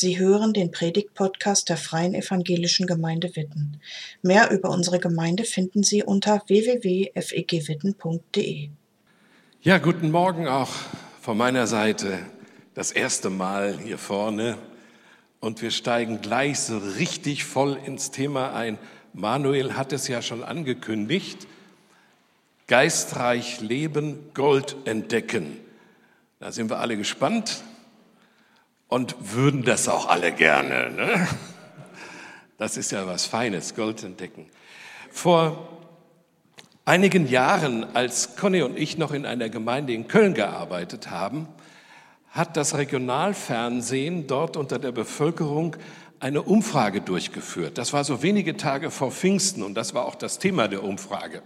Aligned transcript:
Sie 0.00 0.16
hören 0.16 0.52
den 0.52 0.70
Predigt-Podcast 0.70 1.68
der 1.68 1.76
Freien 1.76 2.14
Evangelischen 2.14 2.86
Gemeinde 2.86 3.34
Witten. 3.34 3.80
Mehr 4.22 4.52
über 4.52 4.70
unsere 4.70 5.00
Gemeinde 5.00 5.42
finden 5.42 5.82
Sie 5.82 6.04
unter 6.04 6.40
www.fegwitten.de. 6.46 8.68
Ja, 9.60 9.78
guten 9.78 10.12
Morgen 10.12 10.46
auch 10.46 10.70
von 11.20 11.36
meiner 11.36 11.66
Seite. 11.66 12.20
Das 12.74 12.92
erste 12.92 13.28
Mal 13.28 13.76
hier 13.76 13.98
vorne. 13.98 14.56
Und 15.40 15.62
wir 15.62 15.72
steigen 15.72 16.20
gleich 16.20 16.60
so 16.60 16.78
richtig 16.78 17.42
voll 17.42 17.76
ins 17.84 18.12
Thema 18.12 18.54
ein. 18.54 18.78
Manuel 19.14 19.74
hat 19.74 19.92
es 19.92 20.06
ja 20.06 20.22
schon 20.22 20.44
angekündigt. 20.44 21.48
Geistreich 22.68 23.60
leben, 23.62 24.30
Gold 24.32 24.76
entdecken. 24.84 25.58
Da 26.38 26.52
sind 26.52 26.70
wir 26.70 26.78
alle 26.78 26.96
gespannt 26.96 27.64
und 28.88 29.14
würden 29.34 29.62
das 29.62 29.88
auch 29.88 30.08
alle 30.08 30.32
gerne. 30.32 30.90
Ne? 30.90 31.28
Das 32.56 32.76
ist 32.76 32.90
ja 32.90 33.06
was 33.06 33.26
Feines, 33.26 33.74
Gold 33.74 34.02
entdecken. 34.02 34.46
Vor 35.12 35.68
einigen 36.84 37.28
Jahren, 37.28 37.84
als 37.94 38.36
Conny 38.36 38.62
und 38.62 38.76
ich 38.76 38.98
noch 38.98 39.12
in 39.12 39.26
einer 39.26 39.48
Gemeinde 39.48 39.92
in 39.92 40.08
Köln 40.08 40.34
gearbeitet 40.34 41.10
haben, 41.10 41.46
hat 42.30 42.56
das 42.56 42.76
Regionalfernsehen 42.76 44.26
dort 44.26 44.56
unter 44.56 44.78
der 44.78 44.92
Bevölkerung 44.92 45.76
eine 46.20 46.42
Umfrage 46.42 47.00
durchgeführt. 47.00 47.78
Das 47.78 47.92
war 47.92 48.04
so 48.04 48.22
wenige 48.22 48.56
Tage 48.56 48.90
vor 48.90 49.12
Pfingsten 49.12 49.62
und 49.62 49.74
das 49.74 49.94
war 49.94 50.04
auch 50.06 50.14
das 50.14 50.38
Thema 50.38 50.66
der 50.68 50.82
Umfrage. 50.82 51.42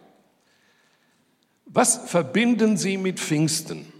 Was 1.67 2.09
verbinden 2.11 2.77
Sie 2.77 2.97
mit 2.97 3.21
Pfingsten? 3.21 3.92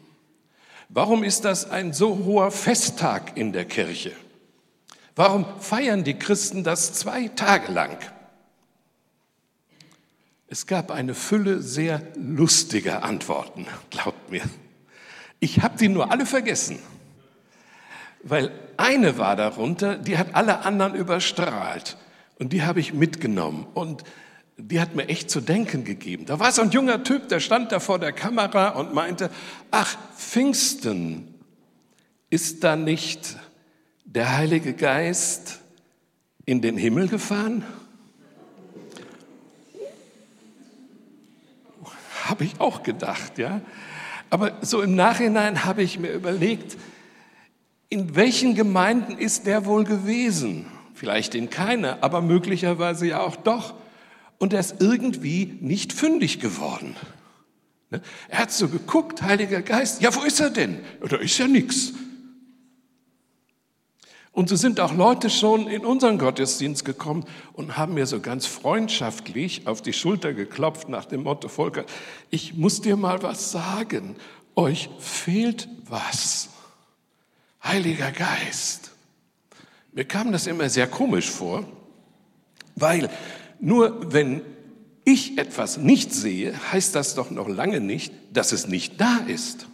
Warum 0.95 1.25
ist 1.25 1.47
das 1.47 1.71
ein 1.71 1.95
so 1.95 2.19
hoher 2.27 2.51
Festtag 2.51 3.39
in 3.39 3.55
der 3.55 3.65
Kirche? 3.65 4.13
Warum 5.17 5.47
feiern 5.59 6.05
die 6.05 6.19
Christen 6.19 6.65
das 6.65 6.93
zwei 6.93 7.29
Tage 7.29 7.73
lang? 7.73 7.97
Es 10.49 10.67
gab 10.67 10.91
eine 10.91 11.15
Fülle 11.15 11.63
sehr 11.63 12.03
lustiger 12.15 13.05
Antworten, 13.05 13.67
glaubt 13.89 14.31
mir. 14.31 14.43
Ich 15.41 15.63
habe 15.63 15.79
die 15.79 15.89
nur 15.89 16.11
alle 16.13 16.27
vergessen, 16.27 16.79
weil 18.23 18.51
eine 18.77 19.17
war 19.17 19.35
darunter, 19.35 19.97
die 19.97 20.19
hat 20.19 20.35
alle 20.35 20.59
anderen 20.59 20.95
überstrahlt 20.95 21.97
und 22.39 22.53
die 22.53 22.65
habe 22.65 22.81
ich 22.81 22.93
mitgenommen 22.93 23.67
und 23.73 24.05
die 24.69 24.81
hat 24.81 24.95
mir 24.95 25.09
echt 25.09 25.31
zu 25.31 25.41
denken 25.41 25.85
gegeben. 25.85 26.27
Da 26.27 26.39
war 26.39 26.53
so 26.53 26.63
ein 26.63 26.71
junger 26.71 27.03
Typ, 27.03 27.29
der 27.29 27.41
stand 27.41 27.73
da 27.73 27.81
vor 27.81 27.99
der 27.99 28.13
Kamera 28.13 28.71
und 28.71 28.95
meinte, 28.95 29.31
ach, 29.71 29.97
Pfingsten, 30.17 31.35
ist 32.31 32.65
da 32.65 32.77
nicht 32.77 33.37
der 34.05 34.37
Heilige 34.37 34.73
Geist 34.73 35.61
in 36.47 36.63
den 36.63 36.77
Himmel 36.77 37.09
gefahren? 37.09 37.65
Habe 42.25 42.45
ich 42.45 42.61
auch 42.61 42.83
gedacht, 42.83 43.39
ja. 43.39 43.61
Aber 44.31 44.53
so 44.63 44.81
im 44.81 44.95
Nachhinein 44.95 45.65
habe 45.65 45.83
ich 45.83 45.99
mir 45.99 46.13
überlegt, 46.13 46.79
in 47.91 48.17
welchen 48.17 48.55
Gemeinden 48.55 49.19
ist 49.19 49.47
der 49.47 49.67
wohl 49.67 49.85
gewesen? 49.85 50.67
Vielleicht 50.95 51.35
in 51.35 51.51
keiner, 51.51 51.99
aber 52.01 52.23
möglicherweise 52.23 53.07
ja 53.07 53.21
auch 53.21 53.37
doch 53.37 53.75
und 54.43 54.53
er 54.53 54.59
ist 54.59 54.81
irgendwie 54.81 55.57
nicht 55.61 55.93
fündig 55.93 56.41
geworden. 56.41 56.97
Ne? 57.91 58.03
Er 58.29 58.41
hat 58.41 58.51
so 58.51 58.67
geguckt, 58.67 59.23
Heiliger 59.23 59.63
Geist, 59.63 60.03
ja, 60.03 60.13
wo 60.17 60.23
ist 60.23 60.41
er 60.41 60.51
denn? 60.51 60.81
Da 61.09 61.17
ist 61.19 61.39
ja 61.39 61.47
nichts. 61.47 61.93
Und 64.33 64.49
so 64.49 64.57
sind 64.57 64.81
auch 64.81 64.95
Leute 64.95 65.31
schon 65.31 65.69
in 65.69 65.85
unseren 65.85 66.19
Gottesdienst 66.19 66.85
gekommen 66.85 67.25
und 67.53 67.77
haben 67.77 67.95
mir 67.95 68.05
so 68.05 68.19
ganz 68.19 68.47
freundschaftlich 68.47 69.69
auf 69.69 69.81
die 69.81 69.93
Schulter 69.93 70.33
geklopft 70.33 70.89
nach 70.89 71.05
dem 71.05 71.23
Motto, 71.23 71.47
Volker, 71.47 71.85
ich 72.31 72.55
muss 72.55 72.81
dir 72.81 72.97
mal 72.97 73.23
was 73.23 73.53
sagen, 73.53 74.17
euch 74.57 74.91
fehlt 74.99 75.69
was. 75.89 76.49
Heiliger 77.63 78.11
Geist. 78.11 78.91
Mir 79.93 80.05
kam 80.05 80.33
das 80.33 80.49
immer 80.49 80.69
sehr 80.69 80.89
komisch 80.89 81.31
vor, 81.31 81.65
weil 82.75 83.09
nur 83.63 84.13
wenn 84.13 84.43
ich 85.05 85.39
etwas 85.39 85.79
nicht 85.79 86.13
sehe, 86.13 86.53
heißt 86.73 86.97
das 86.97 87.15
doch 87.15 87.31
noch 87.31 87.49
lange 87.49 87.81
nicht, 87.81 88.13
dass 88.33 88.51
es 88.51 88.67
nicht 88.67 89.01
da 89.01 89.19
ist. 89.29 89.67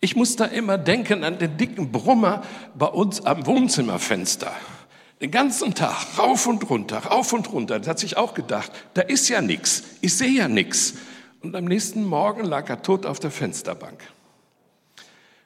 Ich 0.00 0.14
muss 0.14 0.36
da 0.36 0.44
immer 0.44 0.78
denken 0.78 1.24
an 1.24 1.38
den 1.38 1.56
dicken 1.56 1.90
Brummer 1.90 2.42
bei 2.76 2.86
uns 2.86 3.26
am 3.26 3.46
Wohnzimmerfenster. 3.46 4.52
Den 5.20 5.32
ganzen 5.32 5.74
Tag 5.74 6.18
rauf 6.18 6.46
und 6.46 6.70
runter, 6.70 6.98
rauf 6.98 7.32
und 7.32 7.52
runter. 7.52 7.80
Da 7.80 7.90
hat 7.90 7.98
sich 7.98 8.16
auch 8.16 8.34
gedacht, 8.34 8.70
da 8.94 9.02
ist 9.02 9.28
ja 9.28 9.40
nichts, 9.40 9.82
ich 10.00 10.16
sehe 10.16 10.30
ja 10.30 10.46
nichts. 10.46 10.94
Und 11.42 11.56
am 11.56 11.64
nächsten 11.64 12.04
Morgen 12.04 12.44
lag 12.44 12.68
er 12.68 12.82
tot 12.82 13.06
auf 13.06 13.18
der 13.18 13.32
Fensterbank. 13.32 13.98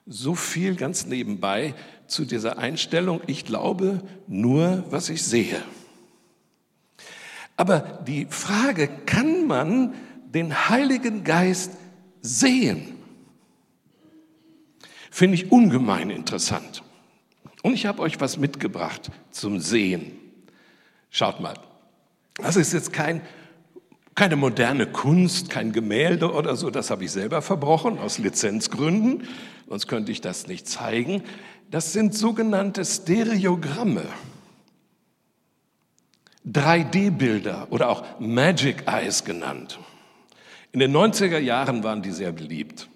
So 0.07 0.35
viel 0.35 0.75
ganz 0.75 1.07
nebenbei 1.07 1.75
zu 2.07 2.27
dieser 2.27 2.59
Einstellung, 2.59 3.23
ich 3.27 3.47
glaube 3.47 4.03
nur, 4.27 4.85
was 4.91 5.09
ich 5.09 5.23
sehe. 5.23 5.63
Aber 7.61 7.81
die 8.07 8.25
Frage, 8.25 8.89
kann 9.05 9.47
man 9.47 9.93
den 10.25 10.71
Heiligen 10.71 11.25
Geist 11.25 11.73
sehen? 12.23 12.95
Finde 15.11 15.35
ich 15.35 15.53
ungemein 15.53 16.09
interessant. 16.09 16.83
Und 17.63 17.75
ich 17.75 17.85
habe 17.85 18.01
euch 18.01 18.19
was 18.19 18.39
mitgebracht 18.39 19.11
zum 19.31 19.61
Sehen. 19.61 20.13
Schaut 21.11 21.41
mal, 21.41 21.53
das 22.37 22.57
ist 22.57 22.73
jetzt 22.73 22.95
kein, 22.95 23.21
keine 24.15 24.37
moderne 24.37 24.87
Kunst, 24.87 25.51
kein 25.51 25.73
Gemälde 25.73 26.33
oder 26.33 26.57
so, 26.57 26.71
das 26.71 26.91
habe 26.91 27.05
ich 27.05 27.13
selber 27.13 27.43
verbrochen 27.43 27.99
aus 27.99 28.17
Lizenzgründen, 28.17 29.29
sonst 29.69 29.87
könnte 29.87 30.13
ich 30.13 30.23
das 30.23 30.47
nicht 30.47 30.67
zeigen. 30.67 31.25
Das 31.71 31.93
sind 31.93 32.15
sogenannte 32.15 32.87
Stereogramme. 32.87 34.07
3D-Bilder 36.47 37.69
oder 37.71 37.89
auch 37.89 38.05
Magic 38.19 38.87
Eyes 38.87 39.25
genannt. 39.25 39.79
In 40.73 40.81
den 40.81 40.95
90er 40.95 41.39
Jahren 41.39 41.83
waren 41.83 42.03
die 42.03 42.13
sehr 42.13 42.33
beliebt. 42.33 42.89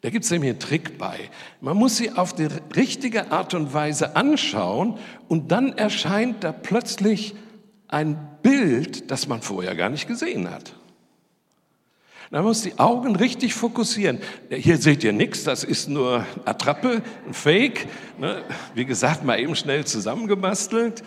Da 0.00 0.10
gibt 0.10 0.24
es 0.24 0.30
nämlich 0.30 0.50
einen 0.50 0.60
Trick 0.60 0.98
bei. 0.98 1.30
Man 1.60 1.76
muss 1.76 1.96
sie 1.96 2.12
auf 2.12 2.34
die 2.34 2.48
richtige 2.76 3.32
Art 3.32 3.54
und 3.54 3.72
Weise 3.72 4.14
anschauen 4.14 4.98
und 5.26 5.50
dann 5.50 5.76
erscheint 5.76 6.44
da 6.44 6.52
plötzlich 6.52 7.34
ein 7.88 8.38
Bild, 8.42 9.10
das 9.10 9.26
man 9.26 9.42
vorher 9.42 9.74
gar 9.74 9.88
nicht 9.88 10.06
gesehen 10.06 10.50
hat. 10.50 10.74
Man 12.30 12.44
muss 12.44 12.60
die 12.60 12.78
Augen 12.78 13.16
richtig 13.16 13.54
fokussieren. 13.54 14.18
Hier 14.50 14.76
seht 14.76 15.02
ihr 15.02 15.14
nichts, 15.14 15.44
das 15.44 15.64
ist 15.64 15.88
nur 15.88 16.26
Attrappe, 16.44 17.02
ein 17.26 17.32
Fake. 17.32 17.88
Ne? 18.18 18.44
Wie 18.74 18.84
gesagt, 18.84 19.24
mal 19.24 19.40
eben 19.40 19.56
schnell 19.56 19.86
zusammengebastelt. 19.86 21.02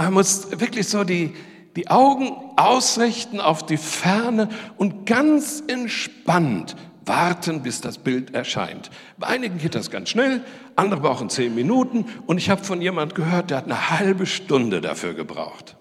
Man 0.00 0.14
muss 0.14 0.58
wirklich 0.58 0.88
so 0.88 1.04
die, 1.04 1.34
die 1.76 1.88
Augen 1.90 2.32
ausrichten 2.56 3.38
auf 3.38 3.66
die 3.66 3.76
Ferne 3.76 4.48
und 4.78 5.04
ganz 5.04 5.62
entspannt 5.66 6.74
warten, 7.04 7.62
bis 7.62 7.82
das 7.82 7.98
Bild 7.98 8.32
erscheint. 8.32 8.90
Bei 9.18 9.26
einigen 9.26 9.58
geht 9.58 9.74
das 9.74 9.90
ganz 9.90 10.08
schnell, 10.08 10.42
andere 10.74 11.00
brauchen 11.00 11.28
zehn 11.28 11.54
Minuten 11.54 12.06
und 12.26 12.38
ich 12.38 12.48
habe 12.48 12.64
von 12.64 12.80
jemand 12.80 13.14
gehört, 13.14 13.50
der 13.50 13.58
hat 13.58 13.66
eine 13.66 13.90
halbe 13.90 14.24
Stunde 14.24 14.80
dafür 14.80 15.12
gebraucht. 15.12 15.76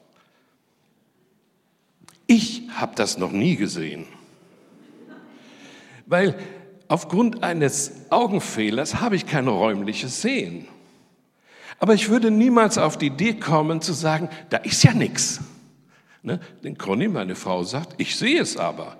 Ich 2.27 2.63
habe 2.75 2.95
das 2.95 3.17
noch 3.17 3.31
nie 3.31 3.55
gesehen, 3.55 4.05
weil 6.07 6.37
aufgrund 6.89 7.41
eines 7.41 7.93
Augenfehlers 8.09 8.99
habe 8.99 9.15
ich 9.15 9.25
kein 9.25 9.47
räumliches 9.47 10.21
Sehen. 10.21 10.67
Aber 11.79 11.93
ich 11.93 12.09
würde 12.09 12.29
niemals 12.29 12.77
auf 12.77 12.97
die 12.97 13.07
Idee 13.07 13.35
kommen 13.35 13.81
zu 13.81 13.93
sagen, 13.93 14.29
da 14.49 14.57
ist 14.57 14.83
ja 14.83 14.93
nichts. 14.93 15.39
Ne? 16.21 16.39
Denn 16.63 16.77
Conny, 16.77 17.07
meine 17.07 17.35
Frau, 17.35 17.63
sagt, 17.63 17.95
ich 17.97 18.17
sehe 18.17 18.41
es 18.41 18.57
aber. 18.57 18.97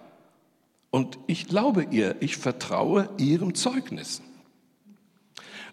Und 0.89 1.19
ich 1.27 1.47
glaube 1.47 1.87
ihr, 1.91 2.15
ich 2.21 2.37
vertraue 2.37 3.09
ihrem 3.17 3.53
Zeugnis. 3.53 4.21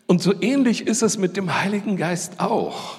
Und 0.06 0.20
so 0.20 0.40
ähnlich 0.40 0.86
ist 0.86 1.02
es 1.02 1.16
mit 1.16 1.36
dem 1.36 1.60
Heiligen 1.60 1.96
Geist 1.96 2.40
auch. 2.40 2.98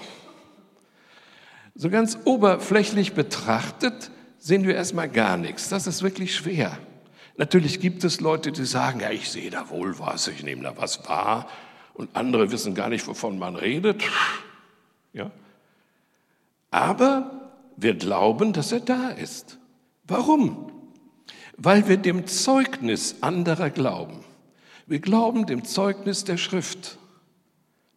So 1.75 1.89
ganz 1.89 2.17
oberflächlich 2.25 3.13
betrachtet 3.13 4.09
sehen 4.39 4.65
wir 4.65 4.75
erstmal 4.75 5.09
gar 5.09 5.37
nichts. 5.37 5.69
Das 5.69 5.85
ist 5.85 6.01
wirklich 6.01 6.35
schwer. 6.35 6.77
Natürlich 7.37 7.79
gibt 7.79 8.03
es 8.03 8.19
Leute, 8.19 8.51
die 8.51 8.65
sagen, 8.65 9.01
ja, 9.01 9.11
ich 9.11 9.29
sehe 9.29 9.51
da 9.51 9.69
wohl 9.69 9.99
was, 9.99 10.27
ich 10.27 10.43
nehme 10.43 10.63
da 10.63 10.75
was 10.75 11.07
wahr 11.07 11.47
und 11.97 12.15
andere 12.15 12.51
wissen 12.51 12.75
gar 12.75 12.89
nicht, 12.89 13.07
wovon 13.07 13.39
man 13.39 13.55
redet. 13.55 14.03
Ja? 15.13 15.31
Aber 16.69 17.49
wir 17.75 17.95
glauben, 17.95 18.53
dass 18.53 18.71
er 18.71 18.79
da 18.79 19.09
ist. 19.09 19.57
Warum? 20.03 20.71
Weil 21.57 21.87
wir 21.87 21.97
dem 21.97 22.27
Zeugnis 22.27 23.17
anderer 23.21 23.71
glauben. 23.71 24.23
Wir 24.85 24.99
glauben 24.99 25.47
dem 25.47 25.65
Zeugnis 25.65 26.23
der 26.23 26.37
Schrift. 26.37 26.97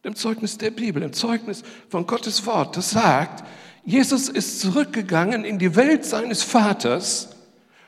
dem 0.03 0.17
Zeugnis 0.17 0.57
der 0.57 0.71
Bibel, 0.71 1.03
dem 1.03 1.13
Zeugnis 1.13 1.63
von 1.91 2.07
Gottes 2.07 2.47
Wort, 2.47 2.77
das 2.77 2.91
sagt, 2.91 3.45
Jesus 3.85 4.31
ist 4.31 4.61
zurückgegangen 4.61 5.45
in 5.45 5.59
die 5.59 5.77
Welt 5.77 6.05
seines 6.07 6.43
Vaters 6.43 7.37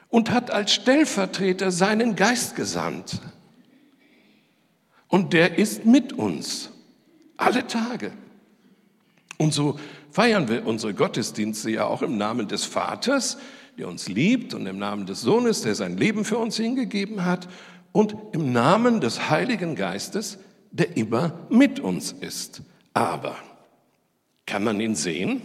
und 0.08 0.31
hat 0.31 0.50
als 0.50 0.75
Stellvertreter 0.75 1.70
seinen 1.70 2.17
Geist 2.17 2.55
gesandt. 2.55 3.20
Und 5.12 5.35
der 5.35 5.59
ist 5.59 5.85
mit 5.85 6.14
uns 6.14 6.70
alle 7.37 7.67
Tage. 7.67 8.12
Und 9.37 9.53
so 9.53 9.79
feiern 10.11 10.49
wir 10.49 10.67
unsere 10.67 10.94
Gottesdienste 10.94 11.70
ja 11.70 11.85
auch 11.85 12.00
im 12.00 12.17
Namen 12.17 12.49
des 12.49 12.64
Vaters, 12.64 13.37
der 13.76 13.88
uns 13.88 14.09
liebt, 14.09 14.55
und 14.55 14.67
im 14.67 14.79
Namen 14.79 15.05
des 15.05 15.20
Sohnes, 15.20 15.61
der 15.61 15.75
sein 15.75 15.99
Leben 15.99 16.25
für 16.25 16.38
uns 16.38 16.56
hingegeben 16.56 17.26
hat, 17.26 17.47
und 17.93 18.17
im 18.32 18.53
Namen 18.53 19.03
des 19.03 19.29
Heiligen 19.29 19.76
Geistes, 19.76 20.38
der 20.70 20.97
immer 20.97 21.47
mit 21.50 21.79
uns 21.79 22.12
ist. 22.12 22.62
Aber 22.94 23.37
kann 24.47 24.65
man 24.65 24.81
ihn 24.81 24.94
sehen? 24.94 25.43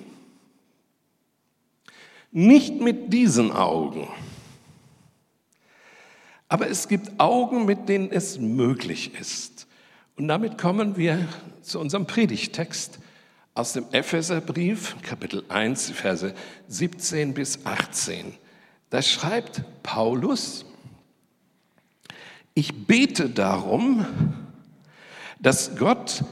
Nicht 2.31 2.80
mit 2.80 3.12
diesen 3.12 3.52
Augen. 3.52 4.08
Aber 6.50 6.70
es 6.70 6.88
gibt 6.88 7.20
Augen, 7.20 7.66
mit 7.66 7.90
denen 7.90 8.12
es 8.12 8.40
möglich 8.40 9.12
ist. 9.20 9.68
Und 10.16 10.28
damit 10.28 10.58
kommen 10.58 10.98
wir 10.98 11.28
zu 11.62 11.80
unserem 11.80 12.08
Predigtext 12.08 13.00
aus 13.54 13.74
dem 13.74 13.86
Epheserbrief, 13.92 14.96
Kapitel 15.02 15.44
1, 15.50 15.92
Verse 15.92 16.34
17 16.68 17.34
bis 17.34 17.66
18. 17.66 18.34
Da 18.90 19.02
schreibt 19.02 19.64
Paulus, 19.84 20.66
ich 22.54 22.88
bete 22.88 23.30
darum, 23.30 24.06
dass 25.40 25.76
Gott, 25.76 26.24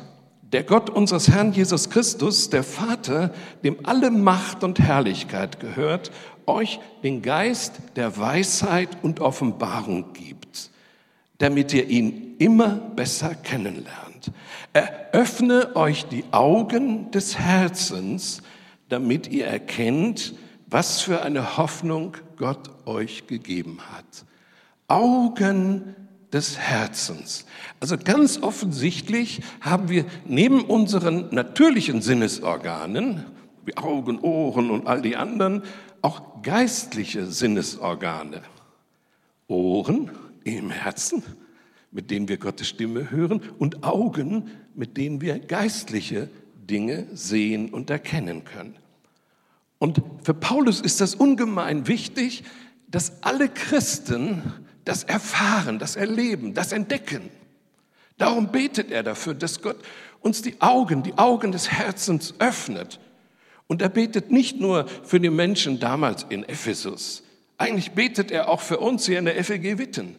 der 0.42 0.64
Gott 0.64 0.90
unseres 0.90 1.30
Herrn 1.30 1.52
Jesus 1.52 1.90
Christus, 1.90 2.50
der 2.50 2.64
Vater, 2.64 3.34
dem 3.64 3.86
alle 3.86 4.10
Macht 4.10 4.64
und 4.64 4.80
Herrlichkeit 4.80 5.60
gehört, 5.60 6.12
euch 6.48 6.80
den 7.04 7.22
Geist 7.22 7.74
der 7.96 8.18
Weisheit 8.18 8.90
und 9.04 9.20
Offenbarung 9.20 10.14
gibt, 10.14 10.72
damit 11.38 11.74
ihr 11.74 11.88
ihn 11.90 12.36
immer 12.38 12.70
besser 12.70 13.36
kennenlernt. 13.36 14.32
Eröffne 14.74 15.76
euch 15.76 16.06
die 16.06 16.26
Augen 16.32 17.12
des 17.12 17.38
Herzens, 17.38 18.42
damit 18.90 19.28
ihr 19.28 19.48
erkennt, 19.48 20.34
was 20.68 21.02
für 21.02 21.22
eine 21.22 21.58
Hoffnung 21.58 22.18
Gott 22.38 22.70
euch 22.86 23.28
gegeben 23.28 23.80
hat. 23.92 24.26
Augen 24.88 25.96
des 26.34 26.58
Herzens. 26.58 27.46
Also 27.80 27.98
ganz 27.98 28.42
offensichtlich 28.42 29.42
haben 29.62 29.90
wir 29.90 30.06
neben 30.26 30.66
unseren 30.66 31.34
natürlichen 31.34 32.02
Sinnesorganen, 32.02 33.26
wie 33.64 33.78
Augen, 33.78 34.20
Ohren 34.20 34.70
und 34.70 34.86
all 34.86 35.02
die 35.02 35.16
anderen, 35.16 35.64
auch 36.06 36.44
geistliche 36.44 37.26
Sinnesorgane. 37.26 38.44
Ohren 39.48 40.12
im 40.44 40.70
Herzen, 40.70 41.24
mit 41.90 42.12
denen 42.12 42.28
wir 42.28 42.38
Gottes 42.38 42.68
Stimme 42.68 43.10
hören, 43.10 43.42
und 43.58 43.84
Augen, 43.84 44.52
mit 44.76 44.98
denen 44.98 45.20
wir 45.20 45.40
geistliche 45.40 46.30
Dinge 46.70 47.08
sehen 47.14 47.74
und 47.74 47.90
erkennen 47.90 48.44
können. 48.44 48.76
Und 49.80 50.04
für 50.22 50.36
Paulus 50.36 50.80
ist 50.80 51.02
das 51.02 51.16
ungemein 51.16 51.88
wichtig, 51.88 52.44
dass 52.88 53.24
alle 53.24 53.50
Christen 53.50 54.54
das 54.84 55.04
erfahren, 55.04 55.80
das 55.80 55.96
erleben, 55.96 56.54
das 56.54 56.72
entdecken. 56.72 57.32
Darum 58.20 58.52
betet 58.52 58.92
er 58.92 59.02
dafür, 59.02 59.34
dass 59.34 59.60
Gott 59.60 59.78
uns 60.22 60.44
die 60.44 60.62
Augen, 60.62 61.02
die 61.02 61.18
Augen 61.18 61.52
des 61.52 61.72
Herzens 61.72 62.36
öffnet. 62.38 63.00
Und 63.68 63.82
er 63.82 63.90
betet 63.90 64.32
nicht 64.32 64.60
nur 64.60 64.88
für 64.88 65.20
die 65.20 65.30
Menschen 65.30 65.80
damals 65.80 66.26
in 66.30 66.44
Ephesus. 66.44 67.24
Eigentlich 67.58 67.92
betet 67.92 68.32
er 68.32 68.50
auch 68.50 68.62
für 68.62 68.80
uns 68.80 69.06
hier 69.06 69.20
in 69.20 69.26
der 69.26 69.44
FEG 69.44 69.78
Witten. 69.78 70.16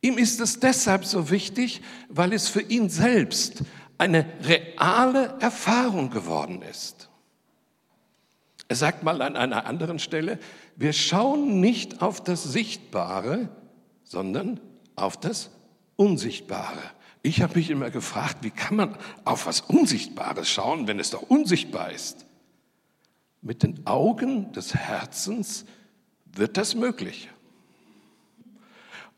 Ihm 0.00 0.18
ist 0.18 0.40
es 0.40 0.58
deshalb 0.58 1.04
so 1.04 1.30
wichtig, 1.30 1.80
weil 2.08 2.32
es 2.32 2.48
für 2.48 2.60
ihn 2.60 2.90
selbst 2.90 3.62
eine 3.98 4.26
reale 4.42 5.36
Erfahrung 5.38 6.10
geworden 6.10 6.62
ist. 6.62 7.08
Er 8.68 8.76
sagt 8.76 9.04
mal 9.04 9.22
an 9.22 9.36
einer 9.36 9.66
anderen 9.66 9.98
Stelle, 9.98 10.38
wir 10.76 10.92
schauen 10.92 11.60
nicht 11.60 12.02
auf 12.02 12.22
das 12.24 12.42
Sichtbare, 12.42 13.48
sondern 14.02 14.60
auf 14.96 15.18
das 15.18 15.50
Unsichtbare. 15.96 16.80
Ich 17.22 17.42
habe 17.42 17.56
mich 17.56 17.70
immer 17.70 17.90
gefragt, 17.90 18.38
wie 18.40 18.50
kann 18.50 18.76
man 18.76 18.96
auf 19.24 19.46
was 19.46 19.60
Unsichtbares 19.60 20.50
schauen, 20.50 20.88
wenn 20.88 20.98
es 20.98 21.10
doch 21.10 21.22
unsichtbar 21.22 21.92
ist? 21.92 22.26
Mit 23.42 23.64
den 23.64 23.86
Augen 23.86 24.52
des 24.52 24.74
Herzens 24.74 25.64
wird 26.34 26.56
das 26.56 26.74
möglich. 26.74 27.28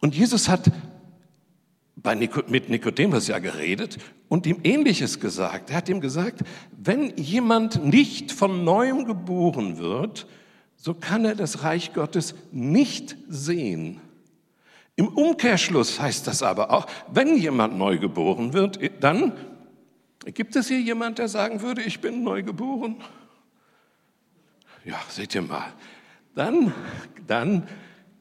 Und 0.00 0.14
Jesus 0.14 0.48
hat 0.48 0.70
Nico, 2.16 2.42
mit 2.48 2.68
Nikodemus 2.68 3.28
ja 3.28 3.38
geredet 3.38 3.98
und 4.28 4.46
ihm 4.46 4.60
Ähnliches 4.64 5.20
gesagt. 5.20 5.70
Er 5.70 5.76
hat 5.76 5.88
ihm 5.88 6.00
gesagt, 6.00 6.40
wenn 6.76 7.16
jemand 7.16 7.84
nicht 7.84 8.32
von 8.32 8.64
neuem 8.64 9.04
geboren 9.04 9.78
wird, 9.78 10.26
so 10.76 10.92
kann 10.92 11.24
er 11.24 11.34
das 11.34 11.62
Reich 11.62 11.92
Gottes 11.94 12.34
nicht 12.52 13.16
sehen. 13.28 14.00
Im 14.96 15.08
Umkehrschluss 15.08 16.00
heißt 16.00 16.26
das 16.26 16.42
aber 16.42 16.70
auch, 16.70 16.86
wenn 17.10 17.36
jemand 17.36 17.76
neu 17.76 17.98
geboren 17.98 18.52
wird, 18.52 18.78
dann 19.00 19.32
gibt 20.26 20.56
es 20.56 20.68
hier 20.68 20.80
jemand, 20.80 21.18
der 21.18 21.28
sagen 21.28 21.62
würde, 21.62 21.82
ich 21.82 22.00
bin 22.00 22.22
neu 22.22 22.42
geboren? 22.42 22.96
Ja, 24.84 25.00
seht 25.08 25.34
ihr 25.34 25.42
mal. 25.42 25.72
Dann, 26.34 26.74
dann 27.26 27.66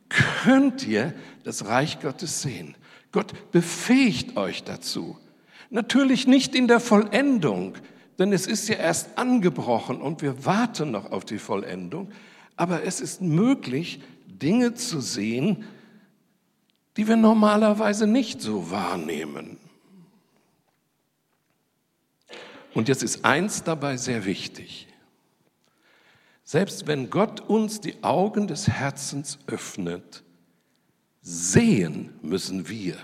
könnt 0.10 0.88
ihr 0.88 1.14
das 1.44 1.66
Reich 1.66 2.00
Gottes 2.00 2.42
sehen. 2.42 2.76
Gott 3.12 3.52
befähigt 3.52 4.38
euch 4.38 4.64
dazu. 4.64 5.18
Natürlich 5.70 6.28
nicht 6.28 6.56
in 6.56 6.68
der 6.68 6.80
Vollendung, 6.80 7.76
denn 8.20 8.32
es 8.32 8.48
ist 8.48 8.70
ja 8.70 8.76
erst 8.76 9.18
angebrochen 9.18 10.02
und 10.02 10.22
wir 10.22 10.46
warten 10.46 10.92
noch 10.92 11.12
auf 11.12 11.26
die 11.26 11.40
Vollendung. 11.40 12.12
Aber 12.56 12.84
es 12.84 13.02
ist 13.02 13.22
möglich, 13.22 14.02
Dinge 14.28 14.76
zu 14.76 15.02
sehen, 15.02 15.66
die 16.96 17.08
wir 17.08 17.16
normalerweise 17.16 18.06
nicht 18.06 18.42
so 18.42 18.70
wahrnehmen. 18.70 19.58
Und 22.74 22.88
jetzt 22.88 23.04
ist 23.04 23.26
eins 23.26 23.64
dabei 23.64 23.98
sehr 23.98 24.26
wichtig. 24.26 24.88
Selbst 26.54 26.86
wenn 26.86 27.10
Gott 27.10 27.40
uns 27.42 27.82
die 27.82 28.04
Augen 28.04 28.46
des 28.46 28.68
Herzens 28.68 29.40
öffnet, 29.48 30.22
sehen 31.20 32.14
müssen 32.22 32.70
wir, 32.70 32.96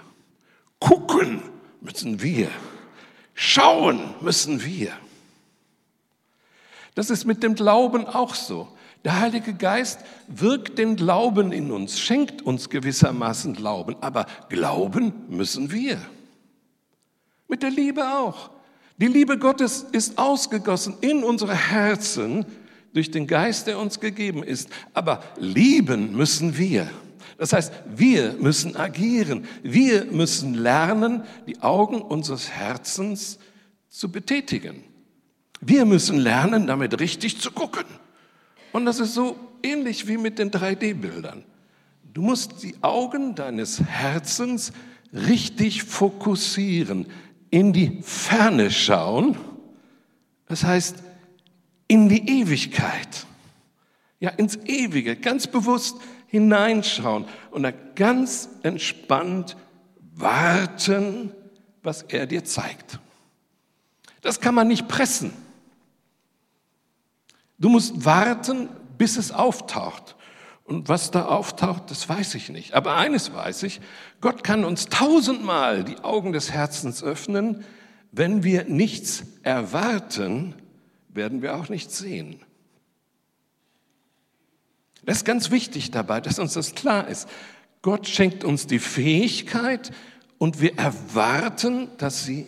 gucken 0.77 1.41
müssen 1.81 2.21
wir, 2.21 2.49
schauen 3.33 4.13
müssen 4.21 4.63
wir. 4.63 4.91
Das 6.93 7.09
ist 7.09 7.25
mit 7.25 7.41
dem 7.41 7.55
Glauben 7.55 8.05
auch 8.05 8.35
so. 8.35 8.67
Der 9.03 9.19
Heilige 9.19 9.55
Geist 9.55 10.01
wirkt 10.27 10.77
den 10.77 10.95
Glauben 10.95 11.51
in 11.51 11.71
uns, 11.71 11.99
schenkt 11.99 12.43
uns 12.43 12.69
gewissermaßen 12.69 13.55
Glauben, 13.55 13.95
aber 13.99 14.27
glauben 14.49 15.11
müssen 15.27 15.71
wir. 15.71 15.99
Mit 17.47 17.63
der 17.63 17.71
Liebe 17.71 18.15
auch. 18.15 18.51
Die 18.99 19.07
Liebe 19.07 19.39
Gottes 19.39 19.87
ist 19.91 20.19
ausgegossen 20.19 20.97
in 21.01 21.23
unsere 21.23 21.55
Herzen 21.55 22.45
durch 22.93 23.11
den 23.11 23.27
Geist, 23.27 23.67
der 23.67 23.79
uns 23.79 23.99
gegeben 23.99 24.43
ist. 24.43 24.69
Aber 24.93 25.23
lieben 25.37 26.15
müssen 26.15 26.57
wir. 26.57 26.89
Das 27.37 27.53
heißt, 27.53 27.71
wir 27.95 28.33
müssen 28.33 28.75
agieren. 28.75 29.45
Wir 29.63 30.05
müssen 30.05 30.53
lernen, 30.53 31.23
die 31.47 31.61
Augen 31.61 32.01
unseres 32.01 32.49
Herzens 32.49 33.39
zu 33.87 34.11
betätigen. 34.11 34.83
Wir 35.61 35.85
müssen 35.85 36.17
lernen, 36.17 36.67
damit 36.67 36.99
richtig 36.99 37.39
zu 37.39 37.51
gucken. 37.51 37.85
Und 38.71 38.85
das 38.85 38.99
ist 38.99 39.13
so 39.13 39.35
ähnlich 39.63 40.07
wie 40.07 40.17
mit 40.17 40.39
den 40.39 40.51
3D-Bildern. 40.51 41.43
Du 42.13 42.21
musst 42.21 42.63
die 42.63 42.75
Augen 42.81 43.35
deines 43.35 43.81
Herzens 43.81 44.73
richtig 45.13 45.83
fokussieren, 45.83 47.07
in 47.49 47.73
die 47.73 47.99
Ferne 48.01 48.71
schauen. 48.71 49.37
Das 50.47 50.63
heißt, 50.63 51.03
in 51.89 52.07
die 52.07 52.39
Ewigkeit. 52.39 53.25
Ja, 54.21 54.29
ins 54.29 54.55
Ewige, 54.55 55.17
ganz 55.17 55.47
bewusst 55.47 55.97
hineinschauen 56.27 57.25
und 57.51 57.63
dann 57.63 57.73
ganz 57.95 58.47
entspannt 58.63 59.57
warten, 60.13 61.33
was 61.83 62.03
er 62.03 62.27
dir 62.27 62.45
zeigt. 62.45 62.99
Das 64.21 64.39
kann 64.39 64.55
man 64.55 64.67
nicht 64.67 64.87
pressen. 64.87 65.33
Du 67.57 67.69
musst 67.69 68.05
warten, 68.05 68.69
bis 68.97 69.17
es 69.17 69.31
auftaucht. 69.31 70.15
Und 70.65 70.87
was 70.87 71.09
da 71.09 71.25
auftaucht, 71.25 71.89
das 71.89 72.07
weiß 72.07 72.35
ich 72.35 72.49
nicht. 72.49 72.75
Aber 72.75 72.95
eines 72.95 73.33
weiß 73.33 73.63
ich, 73.63 73.81
Gott 74.21 74.43
kann 74.43 74.63
uns 74.63 74.85
tausendmal 74.85 75.83
die 75.83 75.97
Augen 76.01 76.31
des 76.31 76.51
Herzens 76.51 77.01
öffnen, 77.01 77.65
wenn 78.11 78.43
wir 78.43 78.65
nichts 78.65 79.23
erwarten, 79.41 80.53
werden 81.09 81.41
wir 81.41 81.55
auch 81.55 81.69
nichts 81.69 81.97
sehen. 81.97 82.39
Das 85.03 85.17
ist 85.17 85.25
ganz 85.25 85.51
wichtig 85.51 85.91
dabei, 85.91 86.21
dass 86.21 86.39
uns 86.39 86.53
das 86.53 86.75
klar 86.75 87.07
ist. 87.07 87.27
Gott 87.81 88.07
schenkt 88.07 88.43
uns 88.43 88.67
die 88.67 88.79
Fähigkeit 88.79 89.91
und 90.37 90.61
wir 90.61 90.77
erwarten, 90.77 91.89
dass 91.97 92.25
sie 92.25 92.47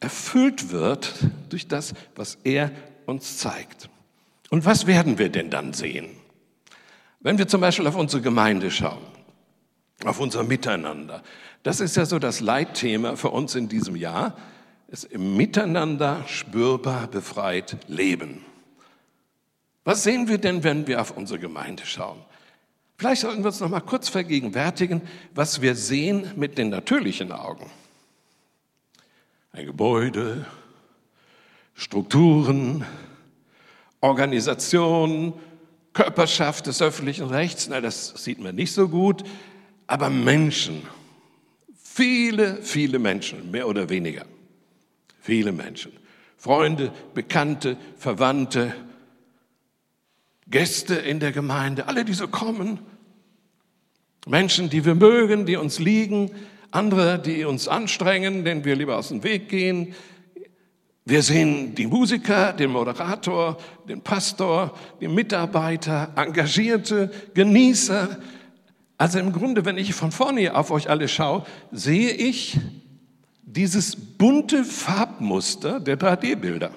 erfüllt 0.00 0.70
wird 0.70 1.14
durch 1.48 1.68
das, 1.68 1.94
was 2.16 2.38
er 2.44 2.70
uns 3.06 3.38
zeigt. 3.38 3.88
Und 4.50 4.64
was 4.64 4.86
werden 4.86 5.18
wir 5.18 5.28
denn 5.28 5.50
dann 5.50 5.72
sehen? 5.72 6.08
Wenn 7.20 7.38
wir 7.38 7.46
zum 7.46 7.60
Beispiel 7.60 7.86
auf 7.86 7.94
unsere 7.94 8.20
Gemeinde 8.20 8.70
schauen, 8.70 9.06
auf 10.04 10.18
unser 10.18 10.42
Miteinander, 10.42 11.22
das 11.62 11.78
ist 11.80 11.96
ja 11.96 12.04
so 12.04 12.18
das 12.18 12.40
Leitthema 12.40 13.14
für 13.14 13.30
uns 13.30 13.54
in 13.54 13.68
diesem 13.68 13.94
Jahr, 13.94 14.36
ist 14.92 15.04
im 15.04 15.38
Miteinander 15.38 16.22
spürbar 16.28 17.06
befreit 17.06 17.78
leben. 17.88 18.44
Was 19.84 20.04
sehen 20.04 20.28
wir 20.28 20.36
denn, 20.36 20.62
wenn 20.64 20.86
wir 20.86 21.00
auf 21.00 21.16
unsere 21.16 21.40
Gemeinde 21.40 21.86
schauen? 21.86 22.18
Vielleicht 22.98 23.22
sollten 23.22 23.42
wir 23.42 23.46
uns 23.46 23.60
noch 23.60 23.70
mal 23.70 23.80
kurz 23.80 24.10
vergegenwärtigen, 24.10 25.00
was 25.34 25.62
wir 25.62 25.74
sehen 25.74 26.30
mit 26.36 26.58
den 26.58 26.68
natürlichen 26.68 27.32
Augen. 27.32 27.70
Ein 29.52 29.64
Gebäude, 29.64 30.44
Strukturen, 31.74 32.84
Organisation, 34.02 35.32
Körperschaft 35.94 36.66
des 36.66 36.82
öffentlichen 36.82 37.28
Rechts, 37.28 37.66
na, 37.66 37.80
das 37.80 38.08
sieht 38.22 38.40
man 38.40 38.54
nicht 38.54 38.72
so 38.72 38.88
gut, 38.88 39.24
aber 39.86 40.10
Menschen, 40.10 40.82
viele, 41.82 42.62
viele 42.62 42.98
Menschen, 42.98 43.50
mehr 43.50 43.66
oder 43.66 43.88
weniger, 43.88 44.26
viele 45.22 45.52
Menschen, 45.52 45.92
Freunde, 46.36 46.92
Bekannte, 47.14 47.78
Verwandte, 47.96 48.74
Gäste 50.48 50.96
in 50.96 51.20
der 51.20 51.32
Gemeinde, 51.32 51.86
alle, 51.88 52.04
die 52.04 52.12
so 52.12 52.28
kommen, 52.28 52.80
Menschen, 54.26 54.68
die 54.68 54.84
wir 54.84 54.94
mögen, 54.94 55.46
die 55.46 55.56
uns 55.56 55.78
liegen, 55.78 56.30
andere, 56.70 57.18
die 57.18 57.44
uns 57.44 57.68
anstrengen, 57.68 58.44
denen 58.44 58.64
wir 58.64 58.76
lieber 58.76 58.96
aus 58.98 59.08
dem 59.08 59.24
Weg 59.24 59.48
gehen. 59.48 59.94
Wir 61.04 61.22
sehen 61.22 61.74
die 61.74 61.86
Musiker, 61.86 62.52
den 62.52 62.70
Moderator, 62.70 63.58
den 63.88 64.00
Pastor, 64.00 64.74
die 65.00 65.08
Mitarbeiter, 65.08 66.12
Engagierte, 66.16 67.10
Genießer. 67.34 68.18
Also 68.98 69.18
im 69.18 69.32
Grunde, 69.32 69.64
wenn 69.64 69.78
ich 69.78 69.94
von 69.94 70.12
vorne 70.12 70.54
auf 70.54 70.70
euch 70.70 70.88
alle 70.88 71.08
schaue, 71.08 71.44
sehe 71.72 72.12
ich 72.12 72.58
dieses 73.54 73.96
bunte 73.96 74.64
Farbmuster 74.64 75.80
der 75.80 75.98
3D-Bilder. 75.98 76.70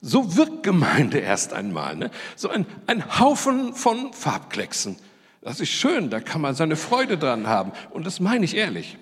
So 0.00 0.36
wirkt 0.36 0.62
Gemeinde 0.62 1.18
erst 1.18 1.52
einmal. 1.52 1.96
Ne? 1.96 2.10
So 2.36 2.48
ein, 2.48 2.66
ein 2.86 3.20
Haufen 3.20 3.74
von 3.74 4.12
Farbklecksen. 4.12 4.96
Das 5.42 5.60
ist 5.60 5.70
schön, 5.70 6.10
da 6.10 6.20
kann 6.20 6.40
man 6.40 6.54
seine 6.54 6.76
Freude 6.76 7.18
dran 7.18 7.46
haben. 7.46 7.72
Und 7.90 8.04
das 8.04 8.20
meine 8.20 8.44
ich 8.44 8.56
ehrlich. 8.56 8.98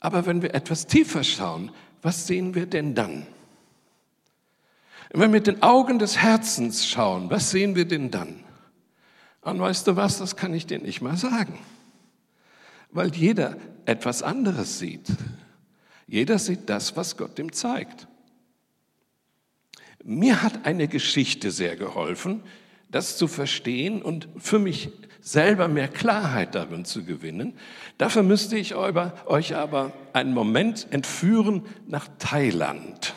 Aber 0.00 0.26
wenn 0.26 0.42
wir 0.42 0.54
etwas 0.54 0.86
tiefer 0.86 1.22
schauen, 1.22 1.70
was 2.02 2.26
sehen 2.26 2.54
wir 2.54 2.66
denn 2.66 2.94
dann? 2.94 3.26
Wenn 5.10 5.20
wir 5.20 5.28
mit 5.28 5.46
den 5.46 5.62
Augen 5.62 5.98
des 5.98 6.18
Herzens 6.18 6.86
schauen, 6.86 7.30
was 7.30 7.50
sehen 7.50 7.74
wir 7.74 7.86
denn 7.86 8.10
dann? 8.10 8.42
Und 9.42 9.60
weißt 9.60 9.86
du 9.86 9.96
was, 9.96 10.18
das 10.18 10.36
kann 10.36 10.52
ich 10.54 10.66
dir 10.66 10.78
nicht 10.78 11.00
mal 11.00 11.16
sagen. 11.16 11.58
Weil 12.90 13.14
jeder 13.14 13.56
etwas 13.86 14.22
anderes 14.22 14.78
sieht. 14.78 15.08
Jeder 16.06 16.38
sieht 16.38 16.68
das, 16.68 16.96
was 16.96 17.16
Gott 17.16 17.38
ihm 17.38 17.52
zeigt. 17.52 18.06
Mir 20.04 20.42
hat 20.42 20.66
eine 20.66 20.86
Geschichte 20.86 21.50
sehr 21.50 21.76
geholfen, 21.76 22.42
das 22.90 23.16
zu 23.16 23.26
verstehen 23.26 24.02
und 24.02 24.28
für 24.36 24.60
mich 24.60 24.90
selber 25.20 25.66
mehr 25.66 25.88
Klarheit 25.88 26.54
darin 26.54 26.84
zu 26.84 27.04
gewinnen. 27.04 27.54
Dafür 27.98 28.22
müsste 28.22 28.56
ich 28.56 28.76
euch 28.76 29.56
aber 29.56 29.92
einen 30.12 30.32
Moment 30.32 30.86
entführen 30.90 31.64
nach 31.88 32.06
Thailand, 32.20 33.14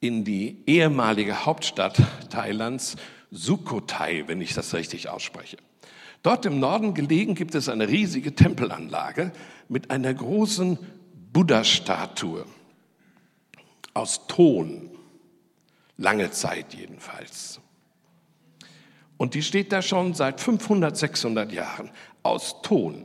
in 0.00 0.24
die 0.24 0.64
ehemalige 0.66 1.46
Hauptstadt 1.46 2.02
Thailands, 2.28 2.96
Sukhothai, 3.30 4.24
wenn 4.26 4.40
ich 4.40 4.52
das 4.54 4.74
richtig 4.74 5.08
ausspreche. 5.08 5.58
Dort 6.22 6.46
im 6.46 6.60
Norden 6.60 6.94
gelegen 6.94 7.34
gibt 7.34 7.54
es 7.54 7.68
eine 7.68 7.88
riesige 7.88 8.34
Tempelanlage 8.34 9.32
mit 9.68 9.90
einer 9.90 10.14
großen 10.14 10.78
Buddha-Statue 11.32 12.44
aus 13.94 14.26
Ton, 14.26 14.90
lange 15.96 16.30
Zeit 16.30 16.74
jedenfalls. 16.74 17.60
Und 19.16 19.34
die 19.34 19.42
steht 19.42 19.72
da 19.72 19.82
schon 19.82 20.14
seit 20.14 20.40
500, 20.40 20.96
600 20.96 21.52
Jahren 21.52 21.90
aus 22.22 22.62
Ton. 22.62 23.04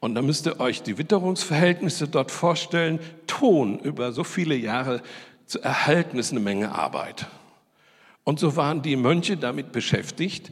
Und 0.00 0.14
da 0.14 0.22
müsst 0.22 0.46
ihr 0.46 0.60
euch 0.60 0.82
die 0.82 0.98
Witterungsverhältnisse 0.98 2.08
dort 2.08 2.30
vorstellen. 2.30 3.00
Ton 3.26 3.78
über 3.78 4.12
so 4.12 4.24
viele 4.24 4.54
Jahre 4.54 5.02
zu 5.46 5.60
erhalten 5.60 6.18
ist 6.18 6.32
eine 6.32 6.40
Menge 6.40 6.72
Arbeit. 6.72 7.26
Und 8.24 8.40
so 8.40 8.56
waren 8.56 8.82
die 8.82 8.96
Mönche 8.96 9.36
damit 9.36 9.72
beschäftigt, 9.72 10.50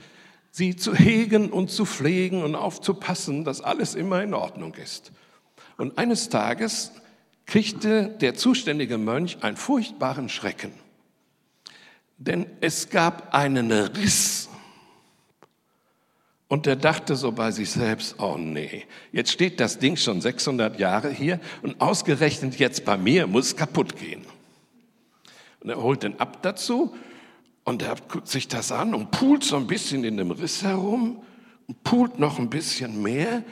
sie 0.55 0.77
zu 0.77 0.95
hegen 0.95 1.51
und 1.51 1.69
zu 1.69 1.85
pflegen 1.85 2.45
und 2.45 2.55
aufzupassen, 2.55 3.43
dass 3.43 3.61
alles 3.61 3.97
immer 3.97 4.23
in 4.23 4.35
Ordnung 4.35 4.73
ist. 4.75 5.11
Und 5.79 5.99
eines 5.99 6.29
Tages 6.29 6.93
kriegte 7.45 8.09
der 8.21 8.37
zuständige 8.37 8.97
Mönch 8.97 9.39
einen 9.43 9.57
furchtbaren 9.57 10.29
Schrecken. 10.29 10.71
Denn 12.19 12.47
es 12.61 12.89
gab 12.89 13.35
einen 13.35 13.73
Riss. 13.73 14.49
Und 16.47 16.69
er 16.69 16.77
dachte 16.77 17.17
so 17.17 17.33
bei 17.33 17.51
sich 17.51 17.73
selbst, 17.73 18.21
oh 18.21 18.37
nee, 18.39 18.85
jetzt 19.11 19.33
steht 19.33 19.59
das 19.59 19.81
Ding 19.81 19.97
schon 19.97 20.21
600 20.21 20.79
Jahre 20.79 21.11
hier 21.11 21.41
und 21.63 21.81
ausgerechnet 21.81 22.61
jetzt 22.61 22.85
bei 22.85 22.97
mir 22.97 23.27
muss 23.27 23.47
es 23.47 23.57
kaputt 23.57 23.97
gehen. 23.97 24.25
Und 25.59 25.71
er 25.71 25.83
holt 25.83 26.05
den 26.05 26.21
ab 26.21 26.43
dazu 26.43 26.95
und 27.65 27.83
er 27.83 27.97
guckt 28.09 28.29
sich 28.29 28.49
das 28.49 28.73
an 28.73 28.95
und 28.95 29.11
pult 29.11 29.43
so 29.43 29.57
ein 29.57 29.67
bisschen 29.67 30.05
in 30.05 30.17
dem 30.17 30.31
Riss 30.31 30.63
herum 30.63 31.23
und 31.67 31.83
pult 31.83 32.19
noch 32.19 32.39
ein 32.39 32.51
bisschen 32.51 33.03
mehr 33.03 33.43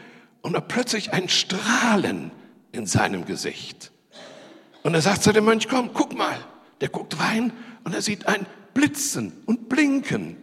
und 0.43 0.55
er 0.55 0.61
plötzlich 0.61 1.13
ein 1.13 1.29
Strahlen 1.29 2.31
in 2.73 2.87
seinem 2.87 3.25
Gesicht. 3.25 3.91
Und 4.83 4.95
er 4.95 5.01
sagt 5.01 5.23
zu 5.23 5.33
dem 5.33 5.45
Mönch, 5.45 5.69
komm, 5.69 5.91
guck 5.95 6.17
mal. 6.17 6.37
Der 6.81 6.89
guckt 6.89 7.19
rein 7.21 7.53
und 7.85 7.95
er 7.95 8.03
sieht 8.03 8.27
ein 8.27 8.47
Blitzen 8.75 9.33
und 9.47 9.69
Blinken. 9.69 10.37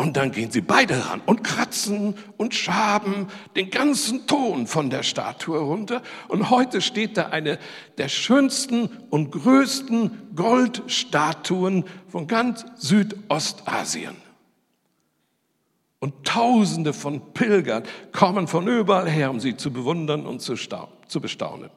Und 0.00 0.16
dann 0.16 0.30
gehen 0.30 0.52
sie 0.52 0.60
beide 0.60 1.06
ran 1.06 1.20
und 1.26 1.42
kratzen 1.42 2.14
und 2.36 2.54
schaben 2.54 3.26
den 3.56 3.68
ganzen 3.68 4.28
Ton 4.28 4.68
von 4.68 4.90
der 4.90 5.02
Statue 5.02 5.58
runter. 5.58 6.02
Und 6.28 6.50
heute 6.50 6.80
steht 6.80 7.16
da 7.16 7.30
eine 7.30 7.58
der 7.98 8.08
schönsten 8.08 8.90
und 9.10 9.32
größten 9.32 10.36
Goldstatuen 10.36 11.84
von 12.06 12.28
ganz 12.28 12.64
Südostasien. 12.76 14.14
Und 15.98 16.24
Tausende 16.24 16.92
von 16.92 17.32
Pilgern 17.34 17.82
kommen 18.12 18.46
von 18.46 18.68
überall 18.68 19.10
her, 19.10 19.30
um 19.30 19.40
sie 19.40 19.56
zu 19.56 19.72
bewundern 19.72 20.26
und 20.26 20.40
zu, 20.40 20.54
zu 20.54 21.20
bestaunen. 21.20 21.70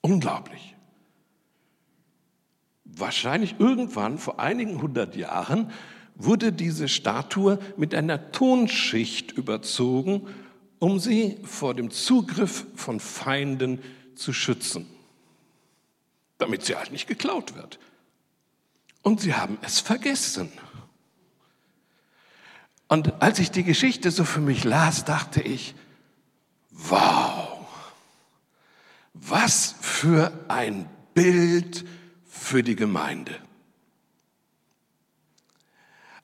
Unglaublich 0.00 0.72
wahrscheinlich 2.94 3.56
irgendwann 3.58 4.18
vor 4.18 4.38
einigen 4.38 4.80
hundert 4.82 5.16
Jahren 5.16 5.70
wurde 6.14 6.52
diese 6.52 6.88
Statue 6.88 7.58
mit 7.76 7.94
einer 7.94 8.32
Tonschicht 8.32 9.32
überzogen, 9.32 10.28
um 10.78 10.98
sie 10.98 11.38
vor 11.44 11.74
dem 11.74 11.90
Zugriff 11.90 12.66
von 12.74 13.00
Feinden 13.00 13.80
zu 14.14 14.32
schützen, 14.32 14.86
damit 16.38 16.64
sie 16.64 16.76
halt 16.76 16.92
nicht 16.92 17.06
geklaut 17.06 17.54
wird. 17.54 17.78
Und 19.02 19.20
sie 19.20 19.34
haben 19.34 19.58
es 19.62 19.80
vergessen. 19.80 20.50
Und 22.88 23.22
als 23.22 23.38
ich 23.38 23.50
die 23.50 23.64
Geschichte 23.64 24.10
so 24.10 24.24
für 24.24 24.40
mich 24.40 24.64
las, 24.64 25.04
dachte 25.04 25.40
ich, 25.40 25.74
wow, 26.70 27.66
was 29.14 29.74
für 29.80 30.32
ein 30.48 30.88
Bild 31.14 31.84
für 32.26 32.62
die 32.62 32.76
Gemeinde. 32.76 33.34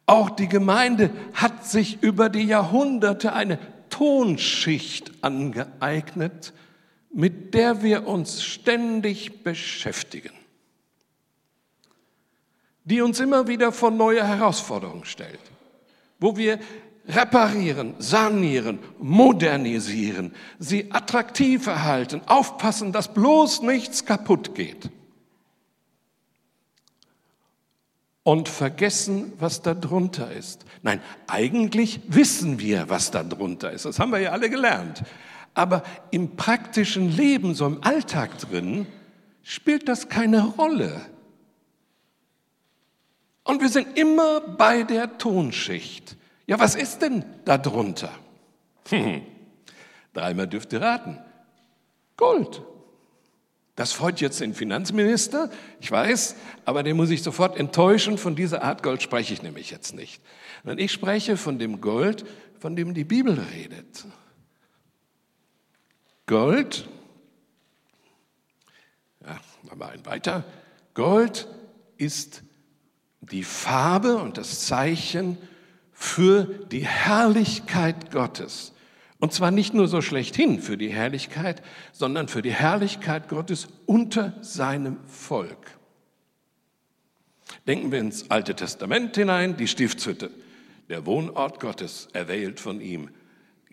Auch 0.09 0.31
die 0.31 0.49
Gemeinde 0.49 1.11
hat 1.35 1.67
sich 1.67 2.03
über 2.03 2.31
die 2.31 2.45
Jahrhunderte 2.45 3.35
eine 3.35 3.59
Tonschicht 3.91 5.13
angeeignet, 5.21 6.55
mit 7.13 7.53
der 7.53 7.83
wir 7.83 8.07
uns 8.09 8.43
ständig 8.43 9.45
beschäftigen, 9.45 10.33
die 12.85 13.03
uns 13.03 13.21
immer 13.21 13.49
wieder 13.49 13.71
vor 13.71 13.91
neue 13.91 14.27
Herausforderungen 14.27 15.05
stellt, 15.05 15.41
wo 16.19 16.39
wir 16.39 16.59
reparieren, 17.07 17.95
sanieren, 17.99 18.79
modernisieren, 18.99 20.35
sie 20.59 20.91
attraktiv 20.91 21.67
erhalten, 21.67 22.23
aufpassen, 22.25 22.93
dass 22.93 23.13
bloß 23.13 23.61
nichts 23.61 24.07
kaputt 24.07 24.55
geht. 24.55 24.89
Und 28.29 28.51
vergessen, 28.51 29.33
was 29.39 29.63
da 29.63 29.73
drunter 29.73 30.31
ist. 30.31 30.67
Nein, 30.83 31.01
eigentlich 31.29 32.01
wissen 32.09 32.59
wir, 32.59 32.91
was 32.91 33.11
da 33.11 33.23
drunter 33.23 33.73
ist. 33.73 33.87
Das 33.87 33.99
haben 33.99 34.13
wir 34.13 34.19
ja 34.19 34.33
alle 34.33 34.51
gelernt. 34.51 35.03
Aber 35.55 35.83
im 36.11 36.37
praktischen 36.37 37.11
Leben, 37.11 37.55
so 37.55 37.67
im 37.67 37.83
Alltag 37.83 38.37
drin, 38.37 38.87
spielt 39.43 39.89
das 39.89 40.11
keine 40.11 40.45
Rolle. 40.45 41.01
Und 43.45 43.63
wir 43.63 43.71
sind 43.71 43.97
immer 43.97 44.43
bei 44.43 44.83
der 44.83 45.17
Tonschicht. 45.17 46.19
Ja, 46.47 46.59
was 46.59 46.75
ist 46.75 47.01
denn 47.01 47.25
da 47.47 47.57
drunter? 47.57 48.13
Hm. 48.91 49.23
Dreimal 50.13 50.49
dürft 50.49 50.75
ihr 50.75 50.83
raten. 50.83 51.17
Gold. 52.19 52.61
Das 53.79 53.93
freut 53.93 54.21
jetzt 54.21 54.41
den 54.41 54.55
Finanzminister, 54.55 55.51
ich 55.79 55.89
weiß, 55.89 56.35
aber 56.65 56.83
den 56.83 56.97
muss 56.97 57.11
ich 57.11 57.23
sofort 57.23 57.57
enttäuschen. 57.57 58.19
Von 58.19 58.35
dieser 58.35 58.65
Art 58.65 58.83
Gold 58.83 59.03
spreche 59.03 59.33
ich 59.33 59.45
nämlich 59.45 59.71
jetzt 59.71 59.95
nicht. 59.95 60.21
Sondern 60.65 60.81
ich 60.81 60.91
spreche 60.91 61.37
von 61.37 61.61
dem 61.61 61.81
Gold, 61.81 62.27
von 62.59 62.75
dem 62.75 62.93
die 62.93 63.05
Bibel 63.05 63.39
redet. 63.55 64.05
Gold, 66.27 66.89
ja, 69.25 69.39
mal 69.77 69.91
ein 69.91 70.05
weiter. 70.05 70.43
Gold 70.95 71.47
ist 71.99 72.43
die 73.21 73.45
Farbe 73.45 74.17
und 74.17 74.39
das 74.39 74.67
Zeichen 74.67 75.39
für 75.93 76.47
die 76.73 76.85
Herrlichkeit 76.85 78.11
Gottes. 78.11 78.73
Und 79.21 79.33
zwar 79.33 79.51
nicht 79.51 79.75
nur 79.75 79.89
so 79.89 80.01
schlechthin 80.01 80.61
für 80.61 80.77
die 80.77 80.91
Herrlichkeit, 80.91 81.63
sondern 81.93 82.29
für 82.29 82.43
die 82.43 82.53
Herrlichkeit 82.53 83.29
Gottes 83.29 83.69
unter 83.87 84.35
seinem 84.43 84.99
Volk. 85.07 85.79
Denken 87.67 87.91
wir 87.91 87.99
ins 87.99 88.31
Alte 88.31 88.55
Testament 88.55 89.17
hinein, 89.17 89.57
die 89.57 89.67
Stiftshütte, 89.67 90.31
der 90.89 91.05
Wohnort 91.05 91.61
Gottes, 91.61 92.09
erwählt 92.13 92.61
von 92.61 92.81
ihm. 92.81 93.11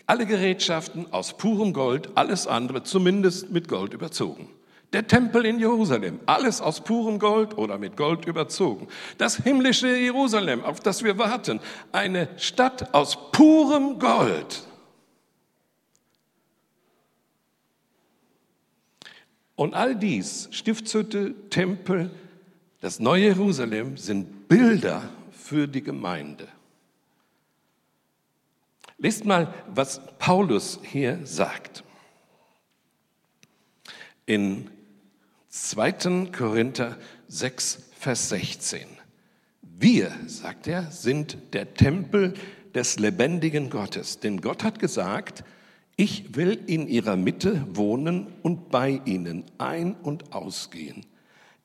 Alle 0.07 0.25
Gerätschaften 0.25 1.11
aus 1.13 1.37
purem 1.37 1.73
Gold, 1.73 2.09
alles 2.15 2.47
andere 2.47 2.83
zumindest 2.83 3.51
mit 3.51 3.67
Gold 3.67 3.93
überzogen. 3.93 4.49
Der 4.93 5.07
Tempel 5.07 5.45
in 5.45 5.59
Jerusalem, 5.59 6.19
alles 6.25 6.61
aus 6.61 6.83
purem 6.83 7.19
Gold 7.19 7.57
oder 7.57 7.77
mit 7.77 7.97
Gold 7.97 8.25
überzogen. 8.25 8.87
Das 9.17 9.37
himmlische 9.37 9.95
Jerusalem, 9.95 10.63
auf 10.63 10.79
das 10.79 11.03
wir 11.03 11.17
warten, 11.17 11.59
eine 11.91 12.29
Stadt 12.37 12.93
aus 12.93 13.31
purem 13.31 13.99
Gold. 13.99 14.63
Und 19.55 19.73
all 19.73 19.95
dies, 19.95 20.49
Stiftshütte, 20.51 21.33
Tempel, 21.49 22.11
das 22.81 22.99
neue 22.99 23.23
Jerusalem, 23.23 23.97
sind 23.97 24.47
Bilder 24.47 25.09
für 25.31 25.67
die 25.67 25.81
Gemeinde. 25.81 26.47
Lest 28.97 29.25
mal, 29.25 29.53
was 29.67 30.01
Paulus 30.19 30.79
hier 30.83 31.19
sagt. 31.23 31.83
In 34.25 34.69
2. 35.49 36.31
Korinther 36.35 36.97
6, 37.27 37.83
Vers 37.97 38.29
16. 38.29 38.87
Wir, 39.61 40.11
sagt 40.27 40.67
er, 40.67 40.91
sind 40.91 41.37
der 41.53 41.73
Tempel 41.73 42.33
des 42.73 42.99
lebendigen 42.99 43.69
Gottes. 43.69 44.19
Denn 44.19 44.41
Gott 44.41 44.63
hat 44.63 44.79
gesagt, 44.79 45.43
ich 45.97 46.35
will 46.35 46.59
in 46.67 46.87
ihrer 46.87 47.15
Mitte 47.15 47.65
wohnen 47.75 48.27
und 48.41 48.69
bei 48.69 49.01
ihnen 49.05 49.45
ein- 49.57 49.95
und 49.95 50.33
ausgehen. 50.33 51.05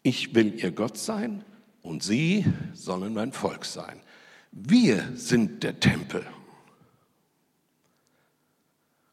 Ich 0.03 0.35
will 0.35 0.55
ihr 0.63 0.71
Gott 0.71 0.97
sein 0.97 1.45
und 1.83 2.03
sie 2.03 2.45
sollen 2.73 3.13
mein 3.15 3.33
Volk 3.33 3.65
sein. 3.65 4.01
Wir 4.53 5.13
sind 5.15 5.63
der 5.63 5.81
Tempel. 5.81 6.25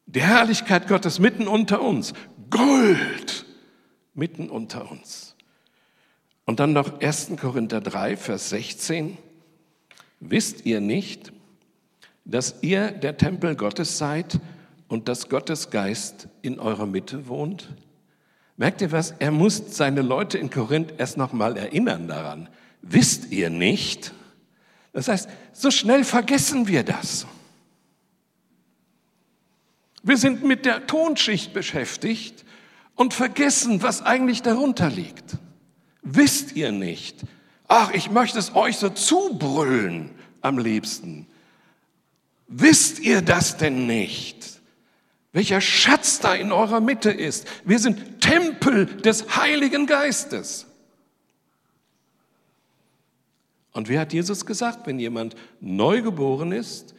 Die 0.05 0.21
Herrlichkeit 0.21 0.87
Gottes 0.87 1.19
mitten 1.19 1.47
unter 1.47 1.81
uns. 1.81 2.13
Gold 2.49 3.45
mitten 4.13 4.49
unter 4.49 4.89
uns. 4.89 5.35
Und 6.45 6.61
dann 6.61 6.73
noch 6.73 7.01
1. 7.01 7.31
Korinther 7.39 7.81
3, 7.81 8.15
Vers 8.15 8.49
16. 8.49 9.17
Wisst 10.21 10.65
ihr 10.65 10.79
nicht, 10.79 11.33
dass 12.23 12.55
ihr 12.61 12.91
der 12.91 13.17
Tempel 13.17 13.55
Gottes 13.55 13.97
seid 13.97 14.39
und 14.87 15.07
dass 15.07 15.29
Gottes 15.29 15.69
Geist 15.69 16.27
in 16.41 16.59
eurer 16.59 16.85
Mitte 16.85 17.27
wohnt? 17.27 17.69
Merkt 18.55 18.81
ihr 18.81 18.91
was? 18.91 19.11
Er 19.19 19.31
muss 19.31 19.61
seine 19.75 20.01
Leute 20.01 20.37
in 20.37 20.49
Korinth 20.49 20.93
erst 20.97 21.17
noch 21.17 21.31
mal 21.33 21.57
erinnern 21.57 22.07
daran. 22.07 22.49
Wisst 22.81 23.31
ihr 23.31 23.49
nicht? 23.49 24.13
Das 24.93 25.07
heißt, 25.07 25.29
so 25.53 25.69
schnell 25.69 26.03
vergessen 26.03 26.67
wir 26.67 26.83
das. 26.83 27.27
Wir 30.01 30.17
sind 30.17 30.43
mit 30.43 30.65
der 30.65 30.87
Tonschicht 30.87 31.53
beschäftigt 31.53 32.45
und 32.95 33.13
vergessen, 33.13 33.83
was 33.83 34.01
eigentlich 34.01 34.41
darunter 34.41 34.89
liegt. 34.89 35.37
Wisst 36.01 36.55
ihr 36.55 36.71
nicht? 36.71 37.23
Ach, 37.67 37.91
ich 37.91 38.09
möchte 38.09 38.39
es 38.39 38.55
euch 38.55 38.77
so 38.77 38.89
zubrüllen 38.89 40.11
am 40.41 40.57
liebsten. 40.57 41.27
Wisst 42.47 42.99
ihr 42.99 43.21
das 43.21 43.57
denn 43.57 43.85
nicht? 43.85 44.56
Welcher 45.37 45.61
Schatz 45.61 46.19
da 46.19 46.33
in 46.33 46.51
eurer 46.51 46.79
Mitte 46.79 47.11
ist. 47.11 47.45
Wir 47.63 47.77
sind 47.77 48.21
Tempel 48.21 48.87
des 48.87 49.37
Heiligen 49.37 49.85
Geistes. 49.85 50.65
Und 53.71 53.87
wie 53.87 53.99
hat 53.99 54.13
Jesus 54.13 54.47
gesagt, 54.47 54.87
wenn 54.87 54.97
jemand 54.97 55.35
neugeboren 55.61 56.51
ist, 56.51 56.95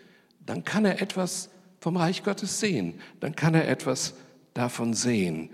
dann 0.47 0.63
kann 0.63 0.85
er 0.85 1.03
etwas 1.03 1.51
vom 1.81 1.97
Reich 1.97 2.23
Gottes 2.23 2.61
sehen, 2.61 3.01
dann 3.19 3.35
kann 3.35 3.57
er 3.57 3.67
etwas 3.67 4.15
davon 4.55 4.95
sehen. 4.95 5.51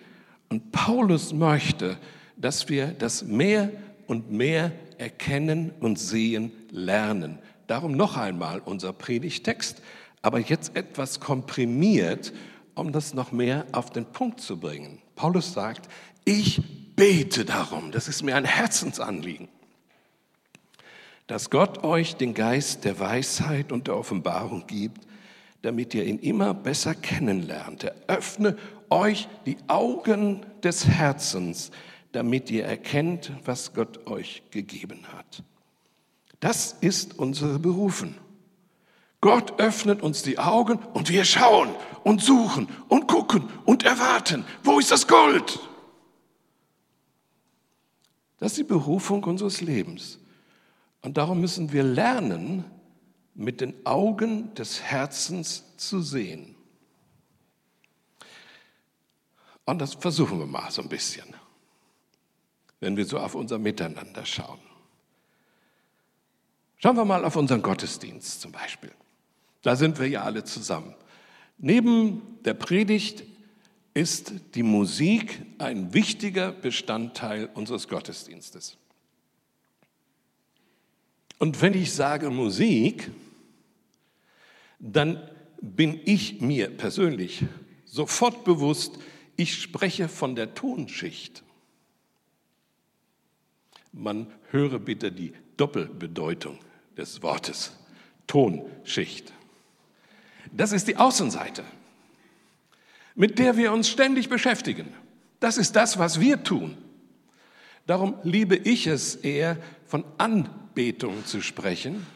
Und 0.50 0.70
Paulus 0.70 1.32
möchte, 1.32 1.96
dass 2.36 2.68
wir 2.68 2.88
das 2.88 3.24
mehr 3.24 3.70
und 4.06 4.30
mehr 4.30 4.72
erkennen 4.98 5.72
und 5.80 5.98
sehen 5.98 6.52
lernen. 6.70 7.38
Darum 7.66 7.92
noch 7.92 8.18
einmal 8.18 8.60
unser 8.62 8.92
Predigtext, 8.92 9.80
aber 10.20 10.38
jetzt 10.38 10.76
etwas 10.76 11.18
komprimiert, 11.18 12.34
um 12.74 12.92
das 12.92 13.14
noch 13.14 13.32
mehr 13.32 13.66
auf 13.72 13.90
den 13.90 14.06
Punkt 14.06 14.40
zu 14.40 14.58
bringen. 14.58 15.00
Paulus 15.16 15.52
sagt, 15.52 15.88
ich 16.24 16.62
bete 16.96 17.44
darum, 17.44 17.92
das 17.92 18.08
ist 18.08 18.22
mir 18.22 18.36
ein 18.36 18.44
Herzensanliegen, 18.44 19.48
dass 21.26 21.50
Gott 21.50 21.84
euch 21.84 22.16
den 22.16 22.34
Geist 22.34 22.84
der 22.84 22.98
Weisheit 22.98 23.72
und 23.72 23.86
der 23.86 23.96
Offenbarung 23.96 24.66
gibt, 24.66 25.06
damit 25.62 25.94
ihr 25.94 26.04
ihn 26.04 26.18
immer 26.18 26.52
besser 26.52 26.94
kennenlernt. 26.94 27.84
Er 27.84 27.94
öffne 28.06 28.56
euch 28.90 29.28
die 29.46 29.56
Augen 29.66 30.44
des 30.62 30.86
Herzens, 30.86 31.70
damit 32.12 32.50
ihr 32.50 32.64
erkennt, 32.64 33.32
was 33.44 33.72
Gott 33.72 34.06
euch 34.06 34.42
gegeben 34.50 35.00
hat. 35.16 35.42
Das 36.40 36.76
ist 36.80 37.18
unsere 37.18 37.58
Berufen. 37.58 38.16
Gott 39.24 39.58
öffnet 39.58 40.02
uns 40.02 40.20
die 40.22 40.38
Augen 40.38 40.78
und 40.92 41.08
wir 41.08 41.24
schauen 41.24 41.74
und 42.02 42.20
suchen 42.20 42.68
und 42.88 43.08
gucken 43.08 43.48
und 43.64 43.82
erwarten. 43.82 44.44
Wo 44.62 44.78
ist 44.78 44.90
das 44.90 45.08
Gold? 45.08 45.60
Das 48.36 48.52
ist 48.52 48.58
die 48.58 48.64
Berufung 48.64 49.24
unseres 49.24 49.62
Lebens. 49.62 50.18
Und 51.00 51.16
darum 51.16 51.40
müssen 51.40 51.72
wir 51.72 51.84
lernen, 51.84 52.66
mit 53.34 53.62
den 53.62 53.74
Augen 53.86 54.54
des 54.56 54.82
Herzens 54.82 55.74
zu 55.78 56.02
sehen. 56.02 56.54
Und 59.64 59.78
das 59.78 59.94
versuchen 59.94 60.38
wir 60.38 60.46
mal 60.46 60.70
so 60.70 60.82
ein 60.82 60.90
bisschen, 60.90 61.34
wenn 62.78 62.94
wir 62.98 63.06
so 63.06 63.18
auf 63.18 63.34
unser 63.34 63.58
Miteinander 63.58 64.26
schauen. 64.26 64.60
Schauen 66.76 66.96
wir 66.98 67.06
mal 67.06 67.24
auf 67.24 67.36
unseren 67.36 67.62
Gottesdienst 67.62 68.42
zum 68.42 68.52
Beispiel. 68.52 68.92
Da 69.64 69.76
sind 69.76 69.98
wir 69.98 70.06
ja 70.06 70.22
alle 70.22 70.44
zusammen. 70.44 70.94
Neben 71.56 72.20
der 72.44 72.52
Predigt 72.52 73.24
ist 73.94 74.34
die 74.54 74.62
Musik 74.62 75.40
ein 75.58 75.94
wichtiger 75.94 76.52
Bestandteil 76.52 77.48
unseres 77.54 77.88
Gottesdienstes. 77.88 78.76
Und 81.38 81.62
wenn 81.62 81.72
ich 81.72 81.94
sage 81.94 82.28
Musik, 82.28 83.10
dann 84.78 85.30
bin 85.62 85.98
ich 86.04 86.42
mir 86.42 86.68
persönlich 86.68 87.46
sofort 87.86 88.44
bewusst, 88.44 88.98
ich 89.36 89.54
spreche 89.54 90.08
von 90.08 90.36
der 90.36 90.54
Tonschicht. 90.54 91.42
Man 93.92 94.26
höre 94.50 94.78
bitte 94.78 95.10
die 95.10 95.32
Doppelbedeutung 95.56 96.58
des 96.98 97.22
Wortes 97.22 97.72
Tonschicht. 98.26 99.32
Das 100.56 100.72
ist 100.72 100.86
die 100.86 100.96
Außenseite, 100.96 101.64
mit 103.14 103.38
der 103.38 103.56
wir 103.56 103.72
uns 103.72 103.88
ständig 103.88 104.28
beschäftigen. 104.28 104.88
Das 105.40 105.58
ist 105.58 105.74
das, 105.74 105.98
was 105.98 106.20
wir 106.20 106.42
tun. 106.44 106.76
Darum 107.86 108.14
liebe 108.22 108.56
ich 108.56 108.86
es 108.86 109.16
eher, 109.16 109.58
von 109.86 110.04
Anbetung 110.16 111.26
zu 111.26 111.40
sprechen, 111.40 112.06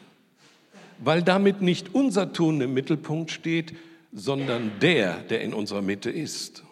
weil 0.98 1.22
damit 1.22 1.60
nicht 1.62 1.94
unser 1.94 2.32
Tun 2.32 2.60
im 2.60 2.74
Mittelpunkt 2.74 3.30
steht, 3.30 3.76
sondern 4.12 4.72
der, 4.80 5.18
der 5.18 5.42
in 5.42 5.52
unserer 5.52 5.82
Mitte 5.82 6.10
ist. 6.10 6.62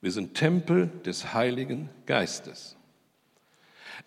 Wir 0.00 0.12
sind 0.12 0.34
Tempel 0.34 0.90
des 1.04 1.34
Heiligen 1.34 1.90
Geistes. 2.06 2.76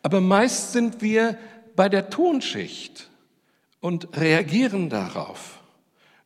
Aber 0.02 0.22
meist 0.22 0.72
sind 0.72 1.02
wir 1.02 1.38
bei 1.76 1.90
der 1.90 2.10
Tonschicht 2.10 3.10
und 3.80 4.18
reagieren 4.18 4.90
darauf. 4.90 5.57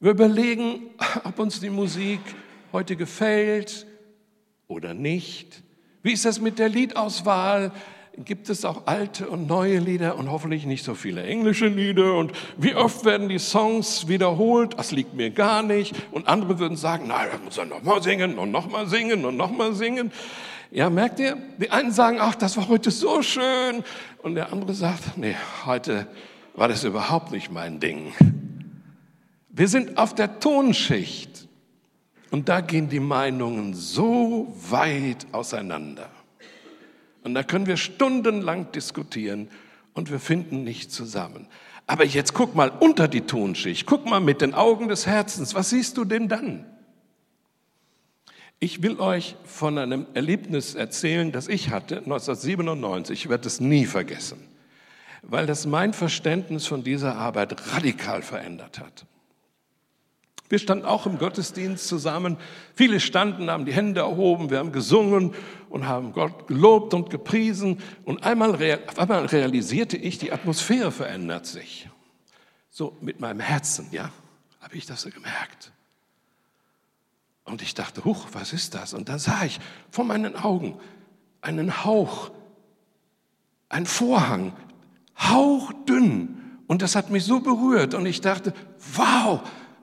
Wir 0.04 0.12
überlegen, 0.12 0.90
ob 1.26 1.38
uns 1.38 1.60
die 1.60 1.70
Musik 1.70 2.22
heute 2.74 2.96
gefällt 2.96 3.86
oder 4.68 4.96
nicht. 4.96 5.62
Wie 6.02 6.12
ist 6.12 6.26
das 6.26 6.42
mit 6.42 6.58
der 6.58 6.70
Liedauswahl? 6.70 7.72
Gibt 8.18 8.50
es 8.50 8.66
auch 8.66 8.88
alte 8.88 9.30
und 9.30 9.46
neue 9.46 9.78
Lieder 9.78 10.18
und 10.18 10.32
hoffentlich 10.32 10.66
nicht 10.66 10.84
so 10.84 10.96
viele 10.96 11.22
englische 11.22 11.68
Lieder? 11.68 12.16
Und 12.16 12.32
wie 12.58 12.74
oft 12.74 13.06
werden 13.06 13.30
die 13.30 13.38
Songs 13.38 14.08
wiederholt? 14.08 14.74
Das 14.80 14.92
liegt 14.92 15.14
mir 15.14 15.30
gar 15.30 15.62
nicht. 15.62 15.94
Und 16.10 16.28
andere 16.28 16.58
würden 16.58 16.78
sagen, 16.78 17.06
na, 17.08 17.28
da 17.28 17.38
muss 17.38 17.60
er 17.60 17.66
nochmal 17.66 18.02
singen 18.02 18.40
und 18.40 18.50
nochmal 18.50 18.88
singen 18.88 19.24
und 19.24 19.38
nochmal 19.38 19.76
singen. 19.76 20.12
Ja, 20.72 20.90
merkt 20.90 21.20
ihr? 21.20 21.38
Die 21.60 21.70
einen 21.70 21.92
sagen, 21.92 22.18
ach, 22.20 22.34
das 22.34 22.58
war 22.58 22.70
heute 22.70 22.90
so 22.90 23.22
schön. 23.22 23.84
Und 24.24 24.34
der 24.34 24.52
andere 24.52 24.74
sagt, 24.74 25.16
nee, 25.20 25.36
heute 25.68 26.08
war 26.56 26.68
das 26.68 26.84
überhaupt 26.84 27.32
nicht 27.32 27.52
mein 27.52 27.80
Ding. 27.80 28.14
Wir 29.54 29.68
sind 29.68 29.98
auf 29.98 30.16
der 30.16 30.40
Tonschicht 30.40 31.48
und 32.30 32.48
da 32.48 32.62
gehen 32.62 32.88
die 32.88 33.02
Meinungen 33.02 33.74
so 33.74 34.54
weit 34.70 35.28
auseinander. 35.34 36.10
Und 37.24 37.34
da 37.36 37.44
können 37.44 37.68
wir 37.68 37.78
stundenlang 37.78 38.72
diskutieren 38.72 39.50
und 39.94 40.10
wir 40.10 40.20
finden 40.20 40.64
nicht 40.64 40.92
zusammen. 40.92 41.48
Aber 41.86 42.06
jetzt 42.06 42.34
guck 42.34 42.56
mal 42.56 42.70
unter 42.70 43.10
die 43.10 43.22
Tonschicht, 43.22 43.86
guck 43.86 44.06
mal 44.06 44.22
mit 44.22 44.42
den 44.42 44.54
Augen 44.54 44.88
des 44.88 45.06
Herzens, 45.06 45.54
was 45.54 45.72
siehst 45.72 45.98
du 45.98 46.06
denn 46.06 46.30
dann? 46.30 46.66
Ich 48.60 48.82
will 48.82 49.00
euch 49.00 49.36
von 49.44 49.78
einem 49.78 50.06
Erlebnis 50.14 50.76
erzählen, 50.76 51.32
das 51.32 51.50
ich 51.50 51.72
hatte 51.72 51.98
1997. 51.98 53.26
Ich 53.26 53.30
werde 53.30 53.48
es 53.48 53.60
nie 53.60 53.86
vergessen, 53.86 54.40
weil 55.24 55.46
das 55.46 55.66
mein 55.66 55.94
Verständnis 55.94 56.68
von 56.68 56.84
dieser 56.84 57.18
Arbeit 57.18 57.74
radikal 57.74 58.22
verändert 58.22 58.80
hat. 58.80 59.06
Wir 60.52 60.60
standen 60.60 60.86
auch 60.86 61.06
im 61.06 61.18
Gottesdienst 61.18 61.88
zusammen. 61.88 62.36
Viele 62.76 63.00
standen, 63.00 63.50
haben 63.50 63.66
die 63.66 63.72
Hände 63.72 64.02
erhoben, 64.02 64.50
wir 64.50 64.60
haben 64.60 64.74
gesungen 64.74 65.34
und 65.70 65.88
haben 65.88 66.12
Gott 66.12 66.48
gelobt 66.48 66.94
und 66.94 67.10
gepriesen. 67.10 67.80
Und 68.04 68.26
einmal, 68.26 68.52
auf 68.88 69.00
einmal 69.00 69.26
realisierte 69.28 69.96
ich, 69.96 70.18
die 70.18 70.34
Atmosphäre 70.34 70.92
verändert 70.92 71.46
sich. 71.46 71.90
So 72.70 72.98
mit 73.00 73.22
meinem 73.22 73.40
Herzen, 73.40 73.88
ja, 73.92 74.12
habe 74.60 74.76
ich 74.76 74.86
das 74.86 75.04
so 75.04 75.10
gemerkt. 75.10 75.72
Und 77.46 77.62
ich 77.62 77.74
dachte, 77.74 78.04
huch, 78.04 78.28
was 78.34 78.52
ist 78.52 78.76
das? 78.76 78.94
Und 78.94 79.08
da 79.08 79.20
sah 79.20 79.46
ich 79.46 79.58
vor 79.90 80.04
meinen 80.04 80.36
Augen 80.36 80.78
einen 81.40 81.86
Hauch, 81.86 82.32
einen 83.70 83.86
Vorhang, 83.86 84.52
hauchdünn. 85.18 86.60
Und 86.68 86.82
das 86.82 86.98
hat 86.98 87.10
mich 87.10 87.24
so 87.24 87.40
berührt. 87.40 87.94
Und 87.94 88.06
ich 88.06 88.20
dachte, 88.20 88.54
wow, 88.96 89.42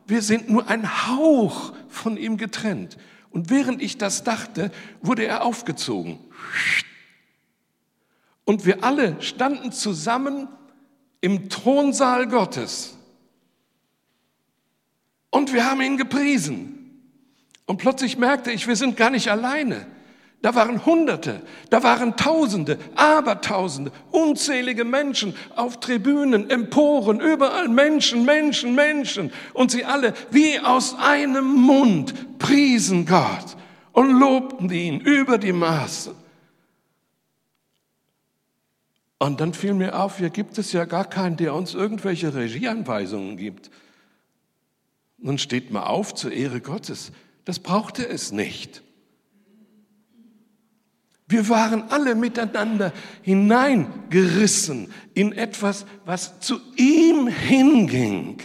wir 0.09 0.23
sind 0.23 0.49
nur 0.49 0.68
ein 0.68 1.07
Hauch 1.07 1.75
von 1.88 2.16
ihm 2.16 2.37
getrennt. 2.38 2.97
Und 3.31 3.51
während 3.51 3.83
ich 3.83 3.99
das 3.99 4.25
dachte, 4.25 4.71
wurde 5.03 5.27
er 5.27 5.44
aufgezogen. 5.44 6.18
Und 8.44 8.64
wir 8.64 8.83
alle 8.83 9.21
standen 9.21 9.71
zusammen 9.71 10.49
im 11.21 11.51
Thronsaal 11.51 12.27
Gottes. 12.27 12.97
Und 15.31 15.53
wir 15.53 15.71
haben 15.71 15.83
ihn 15.83 15.99
gepriesen. 15.99 16.75
Und 17.66 17.77
plötzlich 17.77 18.16
merkte 18.16 18.51
ich, 18.51 18.66
wir 18.66 18.77
sind 18.77 18.97
gar 18.97 19.11
nicht 19.11 19.29
alleine. 19.29 19.87
Da 20.40 20.55
waren 20.55 20.87
Hunderte, 20.87 21.42
da 21.68 21.83
waren 21.83 22.16
Tausende, 22.16 22.79
Abertausende, 22.94 23.90
unzählige 24.12 24.85
Menschen 24.85 25.35
auf 25.57 25.81
Tribünen, 25.81 26.48
Emporen, 26.48 27.18
überall 27.18 27.68
Menschen, 27.68 28.24
Menschen, 28.24 28.77
Menschen. 28.77 29.33
Und 29.53 29.72
sie 29.72 29.85
alle 29.85 30.14
wie 30.31 30.61
aus 30.61 30.94
einem 30.96 31.44
Mund 31.44 32.38
priesen 32.38 33.05
Gott 33.05 33.57
und 33.92 34.20
lobten 34.20 34.70
ihn 34.70 35.01
über 35.01 35.38
die 35.38 35.53
Maße. 35.53 36.14
Und 39.18 39.40
dann 39.40 39.53
fiel 39.53 39.74
mir 39.74 39.98
auf, 39.98 40.18
hier 40.18 40.31
gibt 40.31 40.57
es 40.59 40.70
ja 40.70 40.85
gar 40.85 41.05
keinen, 41.05 41.37
der 41.37 41.53
uns 41.53 41.74
irgendwelche 41.74 42.33
Regieanweisungen 42.33 43.37
gibt. 43.37 43.72
Nun 45.16 45.38
steht 45.38 45.72
mal 45.72 45.83
auf 45.83 46.14
zur 46.14 46.31
Ehre 46.31 46.61
Gottes. 46.61 47.11
Das 47.44 47.59
brauchte 47.59 48.09
es 48.09 48.31
nicht. 48.31 48.85
Wir 51.28 51.48
waren 51.50 51.90
alle 51.90 52.14
miteinander 52.14 52.92
hineingerissen 53.22 54.92
in 55.12 55.32
etwas, 55.32 55.84
was 56.06 56.40
zu 56.40 56.58
ihm 56.76 57.28
hinging. 57.28 58.40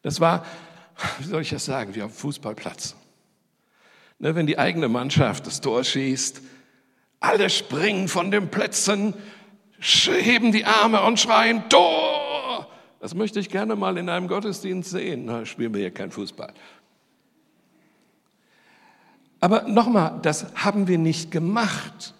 Das 0.00 0.18
war, 0.18 0.46
wie 1.18 1.24
soll 1.24 1.42
ich 1.42 1.50
das 1.50 1.66
sagen, 1.66 1.94
wie 1.94 2.02
auf 2.02 2.12
dem 2.12 2.16
Fußballplatz. 2.16 2.96
Ne, 4.18 4.34
wenn 4.34 4.46
die 4.46 4.58
eigene 4.58 4.88
Mannschaft 4.88 5.46
das 5.46 5.60
Tor 5.60 5.84
schießt, 5.84 6.40
alle 7.20 7.50
springen 7.50 8.08
von 8.08 8.30
den 8.30 8.48
Plätzen, 8.48 9.12
heben 9.80 10.52
die 10.52 10.64
Arme 10.64 11.02
und 11.02 11.20
schreien 11.20 11.68
Tor. 11.68 12.68
Das 13.00 13.14
möchte 13.14 13.38
ich 13.38 13.48
gerne 13.48 13.76
mal 13.76 13.96
in 13.98 14.08
einem 14.08 14.26
Gottesdienst 14.26 14.90
sehen. 14.90 15.26
Na, 15.26 15.44
spielen 15.44 15.72
wir 15.74 15.80
hier 15.80 15.92
kein 15.92 16.10
Fußball. 16.10 16.52
Aber 19.40 19.62
nochmal, 19.62 20.18
das 20.22 20.46
haben 20.54 20.88
wir 20.88 20.98
nicht 20.98 21.30
gemacht, 21.30 22.14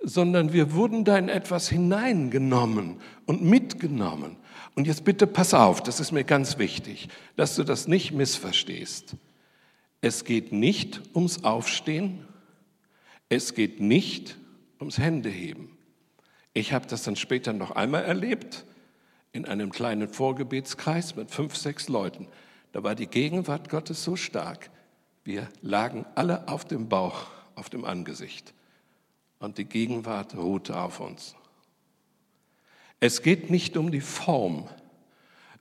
sondern 0.00 0.52
wir 0.52 0.72
wurden 0.72 1.04
da 1.04 1.16
in 1.18 1.28
etwas 1.28 1.68
hineingenommen 1.68 3.00
und 3.26 3.42
mitgenommen. 3.42 4.36
Und 4.74 4.86
jetzt 4.86 5.04
bitte 5.04 5.26
pass 5.26 5.54
auf, 5.54 5.82
das 5.82 6.00
ist 6.00 6.12
mir 6.12 6.24
ganz 6.24 6.58
wichtig, 6.58 7.08
dass 7.36 7.56
du 7.56 7.64
das 7.64 7.88
nicht 7.88 8.12
missverstehst. 8.12 9.16
Es 10.00 10.24
geht 10.24 10.52
nicht 10.52 11.00
ums 11.14 11.42
Aufstehen, 11.44 12.26
es 13.28 13.54
geht 13.54 13.80
nicht 13.80 14.36
ums 14.78 14.98
Händeheben. 14.98 15.76
Ich 16.54 16.72
habe 16.72 16.86
das 16.86 17.02
dann 17.02 17.16
später 17.16 17.52
noch 17.52 17.72
einmal 17.72 18.04
erlebt 18.04 18.64
in 19.32 19.44
einem 19.44 19.70
kleinen 19.70 20.08
Vorgebetskreis 20.08 21.16
mit 21.16 21.30
fünf, 21.30 21.56
sechs 21.56 21.88
Leuten. 21.88 22.28
Da 22.72 22.82
war 22.82 22.94
die 22.94 23.06
Gegenwart 23.06 23.68
Gottes 23.68 24.04
so 24.04 24.16
stark, 24.16 24.70
wir 25.28 25.46
lagen 25.60 26.06
alle 26.14 26.48
auf 26.48 26.64
dem 26.64 26.88
Bauch, 26.88 27.26
auf 27.54 27.68
dem 27.68 27.84
Angesicht 27.84 28.54
und 29.38 29.58
die 29.58 29.66
Gegenwart 29.66 30.34
ruhte 30.34 30.80
auf 30.80 31.00
uns. 31.00 31.36
Es 32.98 33.20
geht 33.20 33.50
nicht 33.50 33.76
um 33.76 33.92
die 33.92 34.00
Form, 34.00 34.66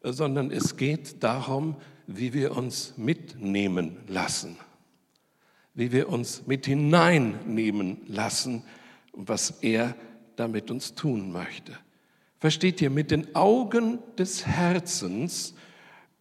sondern 0.02 0.52
es 0.52 0.78
geht 0.78 1.22
darum, 1.22 1.76
wie 2.08 2.34
wir 2.34 2.56
uns 2.56 2.94
mitnehmen 2.96 3.98
lassen, 4.08 4.56
wie 5.74 5.92
wir 5.92 6.08
uns 6.08 6.48
mit 6.48 6.66
hineinnehmen 6.66 7.98
lassen, 8.08 8.64
was 9.12 9.52
er 9.62 9.96
damit 10.38 10.72
uns 10.72 10.96
tun 10.96 11.34
möchte. 11.34 11.78
Versteht 12.40 12.82
ihr, 12.82 12.90
mit 12.90 13.12
den 13.12 13.36
Augen 13.36 14.00
des 14.18 14.46
Herzens 14.46 15.56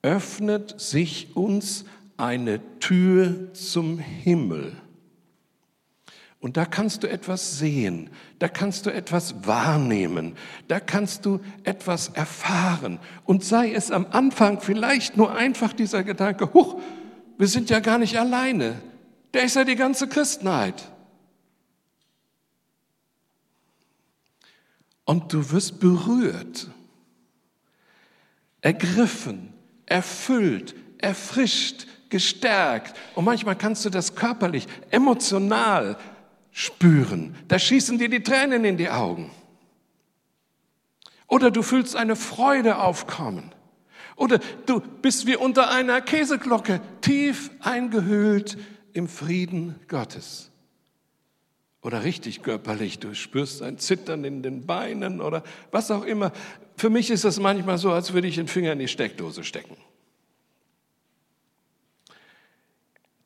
öffnet 0.02 0.80
sich 0.80 1.37
uns 1.37 1.85
eine 2.16 2.61
Tür 2.79 3.52
zum 3.52 3.98
Himmel. 3.98 4.76
Und 6.38 6.57
da 6.57 6.64
kannst 6.64 7.02
du 7.02 7.09
etwas 7.09 7.59
sehen, 7.59 8.11
da 8.38 8.48
kannst 8.48 8.87
du 8.87 8.90
etwas 8.90 9.46
wahrnehmen, 9.46 10.37
da 10.68 10.79
kannst 10.79 11.26
du 11.26 11.40
etwas 11.64 12.09
erfahren. 12.09 13.00
Und 13.24 13.42
sei 13.42 13.72
es 13.72 13.90
am 13.90 14.07
Anfang 14.11 14.61
vielleicht 14.61 15.16
nur 15.16 15.35
einfach 15.35 15.72
dieser 15.72 16.05
Gedanke, 16.05 16.52
huch, 16.52 16.81
wir 17.38 17.48
sind 17.48 17.70
ja 17.70 17.81
gar 17.81 17.98
nicht 17.98 18.18
alleine. 18.18 18.81
Der 19.35 19.44
ist 19.44 19.57
ja 19.57 19.64
die 19.64 19.76
ganze 19.76 20.09
Christenheit. 20.09 20.90
Und 25.05 25.33
du 25.33 25.50
wirst 25.50 25.81
berührt, 25.81 26.68
ergriffen, 28.61 29.52
erfüllt, 29.87 30.74
erfrischt, 30.98 31.87
gestärkt. 32.11 32.97
Und 33.14 33.25
manchmal 33.25 33.57
kannst 33.57 33.85
du 33.85 33.90
das 33.90 34.14
körperlich, 34.14 34.66
emotional 34.90 35.97
spüren. 36.51 37.35
Da 37.49 37.59
schießen 37.59 37.99
dir 37.99 38.09
die 38.09 38.23
Tränen 38.23 38.64
in 38.64 38.77
die 38.77 38.90
Augen. 38.90 39.31
Oder 41.29 41.51
du 41.51 41.62
fühlst 41.62 41.97
eine 41.97 42.16
Freude 42.16 42.79
aufkommen. 42.79 43.53
Oder 44.16 44.38
du 44.64 44.81
bist 44.81 45.27
wie 45.27 45.37
unter 45.37 45.71
einer 45.71 46.01
Käseglocke, 46.01 46.81
tief 47.03 47.51
eingehüllt 47.61 48.57
im 48.95 49.09
Frieden 49.09 49.75
Gottes. 49.88 50.51
Oder 51.83 52.03
richtig 52.03 52.42
körperlich, 52.42 52.99
du 52.99 53.14
spürst 53.14 53.62
ein 53.62 53.79
Zittern 53.79 54.25
in 54.25 54.42
den 54.42 54.66
Beinen 54.66 55.21
oder 55.21 55.45
was 55.71 55.90
auch 55.90 56.05
immer. 56.05 56.33
Für 56.77 56.90
mich 56.90 57.11
ist 57.11 57.25
das 57.25 57.38
manchmal 57.38 57.79
so, 57.79 57.92
als 57.92 58.12
würde 58.12 58.27
ich 58.27 58.37
den 58.37 58.49
Finger 58.49 58.73
in 58.73 58.79
die 58.79 58.88
Steckdose 58.88 59.45
stecken. 59.45 59.77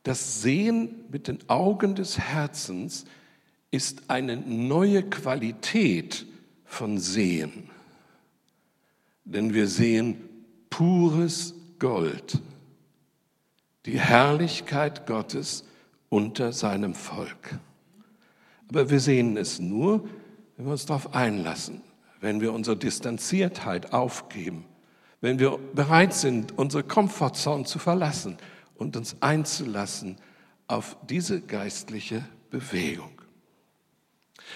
Das 0.03 0.43
Sehen 0.43 1.05
mit 1.11 1.29
den 1.29 1.39
Augen 1.49 1.95
des 1.95 2.19
Herzens 2.19 3.05
ist 3.71 4.05
eine 4.09 4.37
neue 4.37 5.03
Qualität 5.03 6.27
von 6.65 6.99
Sehen. 6.99 7.69
Denn 9.25 9.53
wir 9.53 9.69
sehen 9.69 10.17
pures 10.71 11.55
Gold, 11.79 12.41
die 13.87 14.01
Herrlichkeit 14.01 15.07
Gottes 15.07 15.65
unter 16.09 16.53
seinem 16.53 16.95
Volk. 16.95 17.59
Aber 18.69 18.91
wir 18.91 19.01
sehen 19.01 19.37
es 19.37 19.59
nur, 19.59 20.09
wenn 20.57 20.67
wir 20.67 20.73
uns 20.73 20.87
darauf 20.87 21.15
einlassen, 21.15 21.83
wenn 22.21 22.41
wir 22.41 22.53
unsere 22.53 22.77
Distanziertheit 22.77 23.93
aufgeben, 23.93 24.65
wenn 25.21 25.39
wir 25.39 25.59
bereit 25.75 26.15
sind, 26.15 26.57
unsere 26.59 26.83
Komfortzone 26.83 27.65
zu 27.65 27.79
verlassen 27.79 28.39
und 28.81 28.97
uns 28.97 29.17
einzulassen 29.21 30.17
auf 30.67 30.97
diese 31.09 31.43
geistliche 31.43 32.25
Bewegung. 32.51 33.13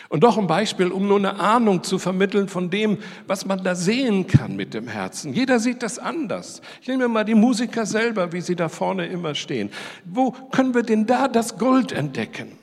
Und 0.08 0.24
doch 0.24 0.38
ein 0.38 0.46
Beispiel, 0.46 0.90
um 0.90 1.06
nur 1.06 1.18
eine 1.18 1.38
Ahnung 1.38 1.84
zu 1.84 1.98
vermitteln 1.98 2.48
von 2.48 2.70
dem, 2.70 2.98
was 3.26 3.44
man 3.44 3.62
da 3.62 3.74
sehen 3.74 4.26
kann 4.26 4.56
mit 4.56 4.72
dem 4.74 4.88
Herzen. 4.88 5.34
Jeder 5.34 5.60
sieht 5.60 5.82
das 5.82 5.98
anders. 5.98 6.62
Ich 6.80 6.88
nehme 6.88 7.06
mal 7.06 7.24
die 7.24 7.34
Musiker 7.34 7.84
selber, 7.84 8.32
wie 8.32 8.40
sie 8.40 8.56
da 8.56 8.68
vorne 8.68 9.06
immer 9.06 9.34
stehen. 9.34 9.70
Wo 10.04 10.32
können 10.32 10.74
wir 10.74 10.82
denn 10.82 11.06
da 11.06 11.28
das 11.28 11.58
Gold 11.58 11.92
entdecken? 11.92 12.58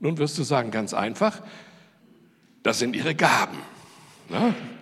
Nun 0.00 0.18
wirst 0.18 0.36
du 0.36 0.42
sagen, 0.42 0.70
ganz 0.70 0.92
einfach, 0.92 1.42
das 2.62 2.78
sind 2.78 2.94
ihre 2.94 3.14
Gaben. 3.14 3.56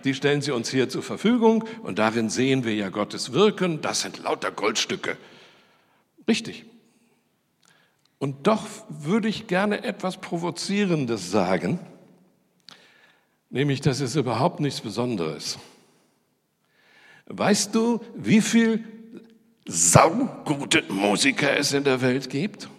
Die 0.03 0.13
stellen 0.13 0.41
sie 0.41 0.51
uns 0.51 0.69
hier 0.69 0.89
zur 0.89 1.03
Verfügung 1.03 1.65
und 1.83 1.99
darin 1.99 2.29
sehen 2.29 2.63
wir 2.63 2.73
ja 2.73 2.89
Gottes 2.89 3.33
Wirken. 3.33 3.81
Das 3.81 4.01
sind 4.01 4.19
lauter 4.23 4.51
Goldstücke. 4.51 5.17
Richtig. 6.27 6.65
Und 8.19 8.47
doch 8.47 8.65
würde 8.87 9.27
ich 9.27 9.47
gerne 9.47 9.83
etwas 9.83 10.17
Provozierendes 10.21 11.29
sagen, 11.29 11.79
nämlich, 13.49 13.81
das 13.81 13.99
ist 13.99 14.15
überhaupt 14.15 14.61
nichts 14.61 14.79
Besonderes. 14.79 15.59
Weißt 17.25 17.75
du, 17.75 18.01
wie 18.15 18.41
viel 18.41 18.83
saugute 19.65 20.83
Musiker 20.83 21.57
es 21.57 21.73
in 21.73 21.83
der 21.83 22.01
Welt 22.01 22.29
gibt? 22.29 22.69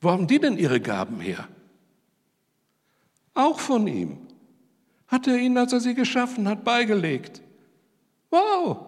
Wo 0.00 0.10
haben 0.10 0.26
die 0.26 0.38
denn 0.38 0.58
ihre 0.58 0.80
Gaben 0.80 1.20
her? 1.20 1.48
Auch 3.34 3.58
von 3.58 3.86
ihm. 3.86 4.23
Hat 5.06 5.26
er 5.26 5.36
ihnen, 5.36 5.58
als 5.58 5.72
er 5.72 5.80
sie 5.80 5.94
geschaffen 5.94 6.48
hat, 6.48 6.64
beigelegt. 6.64 7.42
Wow! 8.30 8.86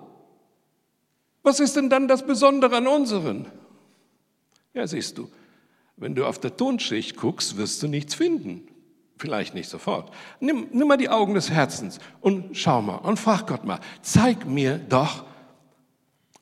Was 1.42 1.61
ist 1.61 1.76
denn 1.76 1.88
dann 1.88 2.09
das 2.09 2.26
Besondere 2.26 2.76
an 2.76 2.87
unseren? 2.87 3.46
Ja, 4.74 4.87
siehst 4.87 5.16
du, 5.18 5.31
wenn 5.96 6.14
du 6.14 6.26
auf 6.26 6.38
der 6.38 6.57
Tonschicht 6.57 7.16
guckst, 7.16 7.57
wirst 7.57 7.83
du 7.83 7.88
nichts 7.88 8.14
finden. 8.14 8.66
Vielleicht 9.18 9.55
nicht 9.55 9.68
sofort. 9.68 10.12
Nimm, 10.40 10.68
nimm 10.72 10.88
mal 10.88 10.98
die 10.98 11.09
Augen 11.09 11.35
des 11.35 11.50
Herzens 11.50 11.98
und 12.20 12.57
schau 12.57 12.83
mal 12.83 12.96
und 12.96 13.18
frag 13.18 13.46
Gott 13.46 13.64
mal, 13.64 13.81
zeig 14.02 14.46
mir 14.46 14.79
doch, 14.79 15.24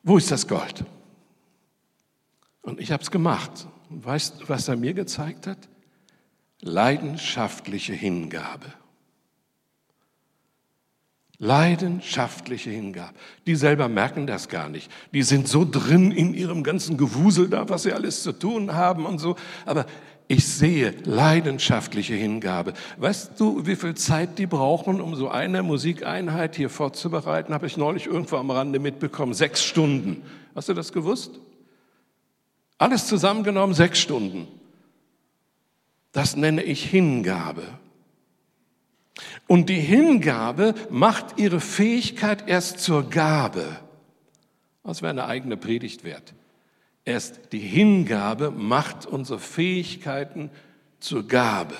wo 0.02 0.16
ist 0.16 0.30
das 0.30 0.48
Gold? 0.48 0.84
Und 2.62 2.80
ich 2.80 2.90
habe 2.90 3.02
es 3.02 3.10
gemacht. 3.10 3.66
Weißt 3.90 4.40
du, 4.40 4.48
was 4.48 4.68
er 4.68 4.76
mir 4.76 4.94
gezeigt 4.94 5.46
hat? 5.46 5.68
Leidenschaftliche 6.60 7.92
Hingabe. 7.92 8.72
Leidenschaftliche 11.44 12.70
Hingabe. 12.70 13.12
Die 13.46 13.54
selber 13.54 13.88
merken 13.88 14.26
das 14.26 14.48
gar 14.48 14.70
nicht. 14.70 14.90
Die 15.12 15.22
sind 15.22 15.46
so 15.46 15.66
drin 15.70 16.11
in 16.11 16.33
ihrem 16.33 16.64
ganzen 16.64 16.96
Gewusel 16.96 17.50
da, 17.50 17.68
was 17.68 17.83
sie 17.83 17.92
alles 17.92 18.22
zu 18.22 18.33
tun 18.33 18.72
haben 18.72 19.04
und 19.04 19.18
so. 19.18 19.37
Aber 19.66 19.85
ich 20.26 20.46
sehe 20.46 20.94
leidenschaftliche 21.04 22.14
Hingabe. 22.14 22.72
Weißt 22.96 23.38
du, 23.38 23.66
wie 23.66 23.76
viel 23.76 23.94
Zeit 23.94 24.38
die 24.38 24.46
brauchen, 24.46 25.02
um 25.02 25.16
so 25.16 25.28
eine 25.28 25.62
Musikeinheit 25.62 26.57
hier 26.57 26.70
vorzubereiten? 26.70 27.52
Habe 27.52 27.66
ich 27.66 27.76
neulich 27.76 28.07
irgendwo 28.07 28.37
am 28.37 28.50
Rande 28.50 28.78
mitbekommen. 28.78 29.35
Sechs 29.35 29.62
Stunden. 29.62 30.22
Hast 30.54 30.70
du 30.70 30.72
das 30.72 30.94
gewusst? 30.94 31.38
Alles 32.78 33.07
zusammengenommen 33.07 33.74
sechs 33.74 34.00
Stunden. 34.00 34.48
Das 36.12 36.37
nenne 36.37 36.62
ich 36.62 36.85
Hingabe. 36.85 37.64
Und 39.46 39.68
die 39.68 39.81
Hingabe 39.81 40.74
macht 40.90 41.38
ihre 41.38 41.61
Fähigkeit 41.61 42.48
erst 42.48 42.81
zur 42.81 43.09
Gabe. 43.11 43.64
Das 44.83 45.03
wäre 45.03 45.11
eine 45.11 45.27
eigene 45.27 45.57
Predigt 45.57 46.05
wert. 46.05 46.35
Erst 47.05 47.53
die 47.53 47.59
Hingabe 47.59 48.50
macht 48.50 49.07
unsere 49.07 49.38
Fähigkeiten 49.38 50.50
zur 51.00 51.27
Gabe. 51.29 51.77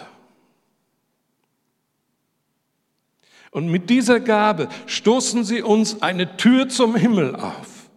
Und 3.51 3.69
mit 3.69 3.89
dieser 3.89 4.21
Gabe 4.21 4.69
stoßen 4.87 5.45
sie 5.45 5.63
uns 5.63 6.03
eine 6.03 6.37
Tür 6.37 6.69
zum 6.69 6.97
Himmel 6.97 7.37
auf. 7.37 7.89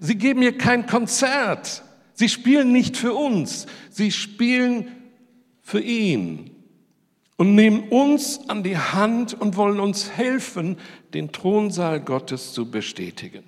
Sie 0.00 0.16
geben 0.16 0.40
mir 0.40 0.56
kein 0.56 0.86
Konzert. 0.86 1.82
Sie 2.14 2.28
spielen 2.28 2.72
nicht 2.72 2.96
für 2.96 3.14
uns. 3.14 3.66
Sie 3.90 4.10
spielen 4.10 4.88
für 5.62 5.80
ihn 5.80 6.53
und 7.36 7.54
nehmen 7.54 7.88
uns 7.88 8.48
an 8.48 8.62
die 8.62 8.78
Hand 8.78 9.34
und 9.34 9.56
wollen 9.56 9.80
uns 9.80 10.10
helfen, 10.10 10.78
den 11.14 11.32
Thronsaal 11.32 12.00
Gottes 12.00 12.52
zu 12.52 12.70
bestätigen. 12.70 13.44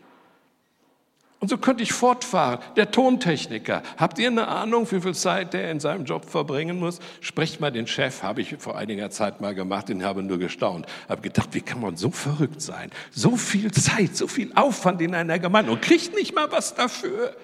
Und 1.38 1.48
so 1.48 1.58
könnte 1.58 1.82
ich 1.82 1.92
fortfahren. 1.92 2.60
Der 2.76 2.90
Tontechniker. 2.90 3.82
Habt 3.98 4.18
ihr 4.18 4.28
eine 4.28 4.48
Ahnung, 4.48 4.90
wie 4.90 5.00
viel 5.00 5.14
Zeit 5.14 5.52
der 5.52 5.70
in 5.70 5.80
seinem 5.80 6.04
Job 6.04 6.24
verbringen 6.24 6.78
muss? 6.78 6.98
Sprecht 7.20 7.60
mal 7.60 7.70
den 7.70 7.86
Chef, 7.86 8.22
habe 8.22 8.40
ich 8.40 8.56
vor 8.58 8.76
einiger 8.76 9.10
Zeit 9.10 9.40
mal 9.40 9.54
gemacht, 9.54 9.90
den 9.90 10.02
habe 10.02 10.22
nur 10.22 10.38
gestaunt. 10.38 10.86
Habe 11.08 11.20
gedacht, 11.20 11.50
wie 11.52 11.60
kann 11.60 11.80
man 11.80 11.96
so 11.96 12.10
verrückt 12.10 12.62
sein? 12.62 12.90
So 13.10 13.36
viel 13.36 13.70
Zeit, 13.70 14.16
so 14.16 14.28
viel 14.28 14.50
Aufwand 14.54 15.02
in 15.02 15.14
einer 15.14 15.38
Gemeinde 15.38 15.70
und 15.72 15.82
kriegt 15.82 16.14
nicht 16.14 16.34
mal 16.34 16.50
was 16.50 16.74
dafür. 16.74 17.36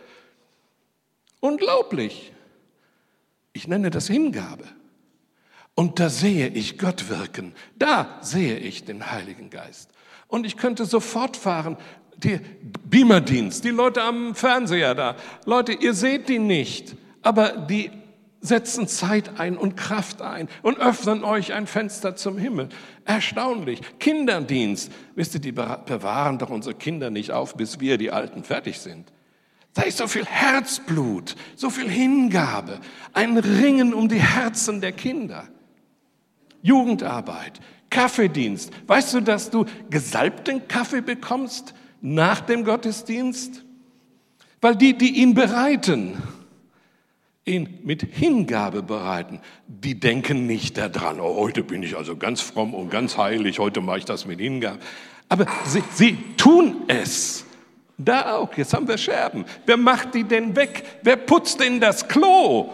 Unglaublich. 1.41 2.33
Ich 3.53 3.69
nenne 3.69 3.91
das 3.91 4.07
Hingabe. 4.07 4.65
Und 5.75 5.99
da 6.01 6.11
sehe 6.11 6.49
ich 6.49 6.79
Gott 6.79 7.09
wirken. 7.09 7.55
Da 7.79 8.19
sehe 8.21 8.59
ich 8.59 8.85
den 8.85 9.11
Heiligen 9.11 9.51
Geist. 9.51 9.91
Und 10.29 10.47
ich 10.47 10.57
könnte 10.57 10.85
sofort 10.85 11.37
fahren, 11.37 11.77
die 12.17 12.41
Beamerdienst, 12.89 13.65
die 13.65 13.71
Leute 13.71 14.03
am 14.03 14.35
Fernseher 14.35 14.95
da. 14.95 15.17
Leute, 15.45 15.73
ihr 15.73 15.95
seht 15.95 16.29
die 16.29 16.39
nicht, 16.39 16.95
aber 17.23 17.51
die 17.51 17.91
setzen 18.41 18.89
Zeit 18.89 19.39
ein 19.41 19.57
und 19.57 19.77
Kraft 19.77 20.21
ein 20.21 20.49
und 20.63 20.79
öffnen 20.79 21.25
euch 21.25 21.53
ein 21.53 21.67
Fenster 21.67 22.17
zum 22.17 22.39
Himmel. 22.39 22.69
Erstaunlich. 23.05 23.81
Kinderdienst. 23.99 24.91
Wisst 25.15 25.35
ihr, 25.35 25.41
die 25.41 25.53
bewahren 25.53 26.39
doch 26.39 26.51
unsere 26.51 26.75
Kinder 26.75 27.11
nicht 27.11 27.31
auf, 27.31 27.57
bis 27.57 27.81
wir, 27.81 27.99
die 27.99 28.11
Alten, 28.11 28.45
fertig 28.45 28.81
sind. 28.81 29.13
Da 29.75 29.83
ist 29.83 29.99
so 29.99 30.07
viel 30.07 30.27
Herzblut, 30.27 31.35
so 31.57 31.71
viel 31.71 31.89
Hingabe, 31.89 32.81
ein 33.15 33.39
Ringen 33.39 33.95
um 33.95 34.09
die 34.09 34.21
Herzen 34.21 34.81
der 34.83 34.93
Kinder. 34.93 35.49
Jugendarbeit, 36.63 37.61
Kaffeedienst. 37.91 38.71
Weißt 38.87 39.15
du, 39.15 39.21
dass 39.21 39.51
du 39.51 39.67
gesalbten 39.91 40.67
Kaffee 40.69 41.03
bekommst 41.03 41.75
nach 42.01 42.41
dem 42.41 42.65
Gottesdienst? 42.65 43.65
Weil 44.61 44.77
die, 44.77 44.97
die 44.97 45.21
ihn 45.21 45.35
bereiten, 45.35 46.23
ihn 47.45 47.81
mit 47.83 48.03
Hingabe 48.03 48.83
bereiten, 48.83 49.41
die 49.67 49.99
denken 49.99 50.47
nicht 50.47 50.79
daran, 50.79 51.21
oh, 51.21 51.37
heute 51.37 51.65
bin 51.65 51.83
ich 51.83 51.97
also 51.97 52.17
ganz 52.17 52.41
fromm 52.41 52.73
und 52.73 52.89
ganz 52.89 53.19
heilig, 53.19 53.59
heute 53.59 53.81
mache 53.81 53.99
ich 53.99 54.05
das 54.05 54.27
mit 54.27 54.41
Hingabe. 54.41 54.79
Aber 55.29 55.47
sie, 55.67 55.83
sie 55.93 56.17
tun 56.37 56.83
es. 56.87 57.45
Da 57.99 58.37
auch, 58.37 58.57
jetzt 58.57 58.73
haben 58.75 58.89
wir 58.89 58.99
Scherben. 58.99 59.45
Wer 59.67 59.77
macht 59.77 60.15
die 60.15 60.25
denn 60.25 60.57
weg? 60.57 60.85
Wer 61.03 61.17
putzt 61.17 61.61
denn 61.61 61.81
das 61.81 62.07
Klo? 62.09 62.71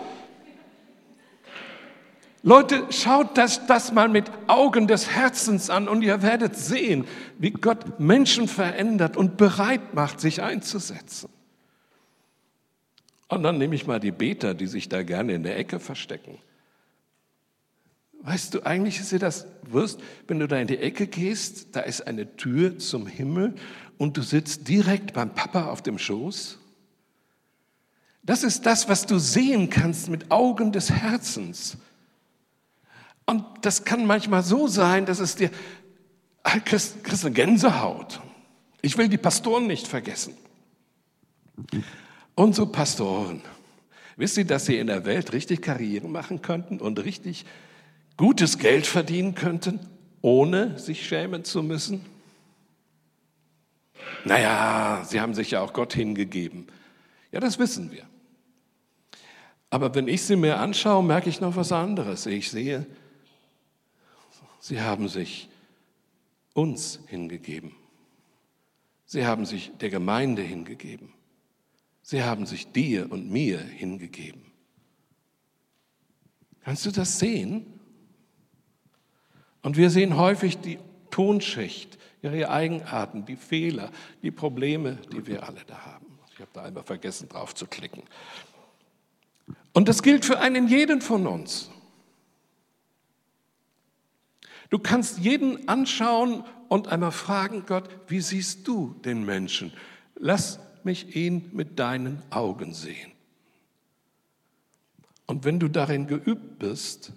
Leute, 2.43 2.87
schaut 2.91 3.37
das, 3.37 3.67
das 3.67 3.93
mal 3.93 4.09
mit 4.09 4.31
Augen 4.47 4.87
des 4.87 5.11
Herzens 5.11 5.71
an 5.71 5.89
und 5.89 6.03
ihr 6.03 6.23
werdet 6.23 6.57
sehen, 6.57 7.05
wie 7.39 7.51
Gott 7.51 7.99
Menschen 7.99 8.47
verändert 8.47 9.17
und 9.17 9.37
bereit 9.37 9.95
macht, 9.95 10.21
sich 10.21 10.43
einzusetzen. 10.43 11.29
Und 13.29 13.43
dann 13.43 13.59
nehme 13.59 13.75
ich 13.75 13.87
mal 13.87 14.01
die 14.01 14.13
Beter, 14.13 14.55
die 14.55 14.67
sich 14.67 14.89
da 14.89 15.03
gerne 15.03 15.35
in 15.35 15.43
der 15.43 15.59
Ecke 15.59 15.81
verstecken. 15.81 16.39
Weißt 18.21 18.55
du 18.55 18.65
eigentlich, 18.65 18.99
dass 18.99 19.11
du 19.11 19.19
das 19.19 19.47
wirst, 19.63 20.01
wenn 20.27 20.39
du 20.39 20.49
da 20.49 20.59
in 20.59 20.67
die 20.67 20.79
Ecke 20.79 21.07
gehst, 21.07 21.77
da 21.77 21.81
ist 21.81 22.07
eine 22.07 22.37
Tür 22.37 22.79
zum 22.79 23.07
Himmel 23.07 23.55
und 23.97 24.17
du 24.17 24.23
sitzt 24.23 24.69
direkt 24.69 25.13
beim 25.13 25.35
Papa 25.35 25.67
auf 25.67 25.83
dem 25.83 25.99
Schoß? 25.99 26.59
Das 28.23 28.43
ist 28.43 28.67
das, 28.67 28.89
was 28.89 29.07
du 29.07 29.19
sehen 29.19 29.71
kannst 29.71 30.09
mit 30.09 30.31
Augen 30.31 30.73
des 30.73 30.91
Herzens. 30.91 31.79
Und 33.29 33.45
das 33.61 33.85
kann 33.85 34.07
manchmal 34.07 34.43
so 34.43 34.69
sein, 34.69 35.05
dass 35.05 35.19
es 35.19 35.37
dir, 35.37 35.51
ah, 36.45 36.59
kriegst, 36.61 37.05
kriegst 37.05 37.27
eine 37.27 37.35
Gänsehaut. 37.35 38.23
Ich 38.81 38.97
will 38.97 39.11
die 39.11 39.19
Pastoren 39.19 39.67
nicht 39.67 39.87
vergessen. 39.87 40.33
So 42.53 42.65
Pastoren. 42.65 43.43
Wisst 44.17 44.39
ihr, 44.39 44.47
dass 44.47 44.65
sie 44.65 44.79
in 44.79 44.87
der 44.87 45.05
Welt 45.05 45.35
richtig 45.35 45.61
Karriere 45.61 46.09
machen 46.09 46.41
könnten 46.41 46.81
und 46.81 47.05
richtig 47.05 47.45
gutes 48.17 48.57
Geld 48.57 48.87
verdienen 48.87 49.35
könnten, 49.35 49.79
ohne 50.23 50.79
sich 50.79 51.07
schämen 51.07 51.45
zu 51.45 51.63
müssen? 51.63 52.07
Naja, 54.25 55.05
sie 55.05 55.21
haben 55.21 55.35
sich 55.35 55.51
ja 55.51 55.61
auch 55.61 55.75
Gott 55.75 55.93
hingegeben. 55.93 56.67
Ja, 57.31 57.41
das 57.41 57.59
wissen 57.59 57.93
wir. 57.93 58.05
Aber 59.69 59.95
wenn 59.95 60.09
ich 60.09 60.23
sie 60.23 60.37
mir 60.37 60.59
anschaue, 60.61 61.05
merke 61.05 61.29
ich 61.29 61.43
noch 61.43 61.57
was 61.57 61.73
anderes. 61.73 62.25
Ich 62.25 62.51
sehe, 62.51 62.87
sie 64.61 64.81
haben 64.81 65.09
sich 65.09 65.49
uns 66.55 67.01
hingegeben. 67.07 67.73
Sie 69.07 69.27
haben 69.27 69.47
sich 69.47 69.73
der 69.81 69.91
Gemeinde 69.91 70.43
hingegeben. 70.43 71.13
Sie 72.03 72.23
haben 72.23 72.47
sich 72.47 72.73
dir 72.73 73.11
und 73.11 73.31
mir 73.31 73.59
hingegeben. 73.59 74.43
Kannst 76.63 76.85
du 76.87 76.91
das 76.91 77.19
sehen? 77.19 77.67
Und 79.63 79.77
wir 79.77 79.91
sehen 79.91 80.17
häufig 80.17 80.59
die 80.59 80.79
Tonschicht, 81.11 81.99
ihre 82.23 82.51
Eigenarten, 82.51 83.25
die 83.25 83.37
Fehler, 83.37 83.91
die 84.23 84.31
Probleme, 84.31 84.99
die 85.13 85.27
wir 85.27 85.49
alle 85.49 85.61
da 85.67 85.85
haben. 85.85 86.19
Ich 86.33 86.41
habe 86.41 86.51
da 86.53 86.63
einmal 86.63 86.85
vergessen, 86.85 87.29
drauf 87.29 87.55
zu 87.55 87.67
klicken. 87.67 88.03
Und 89.73 89.89
das 89.89 90.03
gilt 90.03 90.25
für 90.25 90.39
einen 90.41 90.69
jeden 90.69 91.01
von 91.01 91.27
uns. 91.27 91.71
Du 94.71 94.79
kannst 94.79 95.19
jeden 95.19 95.69
anschauen 95.69 96.45
und 96.69 96.89
einmal 96.89 97.13
fragen, 97.13 97.65
Gott, 97.67 97.89
wie 98.09 98.21
siehst 98.21 98.69
du 98.69 98.95
den 99.05 99.25
Menschen? 99.25 99.73
Lass 100.17 100.59
mich 100.85 101.17
ihn 101.17 101.51
mit 101.53 101.79
deinen 101.79 102.23
Augen 102.31 102.75
sehen. 102.75 103.13
Und 105.27 105.45
wenn 105.45 105.59
du 105.59 105.69
darin 105.69 106.07
geübt 106.07 106.59
bist, 106.59 107.13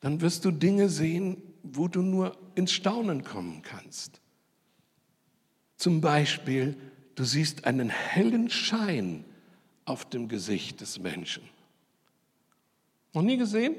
dann 0.00 0.20
wirst 0.20 0.44
du 0.44 0.50
Dinge 0.50 0.88
sehen, 0.88 1.42
wo 1.62 1.88
du 1.88 2.02
nur 2.02 2.36
ins 2.54 2.72
Staunen 2.72 3.24
kommen 3.24 3.62
kannst. 3.62 4.20
Zum 5.76 6.00
Beispiel, 6.00 6.76
du 7.14 7.24
siehst 7.24 7.64
einen 7.64 7.88
hellen 7.88 8.50
Schein 8.50 9.24
auf 9.84 10.08
dem 10.08 10.28
Gesicht 10.28 10.80
des 10.80 10.98
Menschen. 10.98 11.42
Noch 13.12 13.22
nie 13.22 13.36
gesehen? 13.36 13.74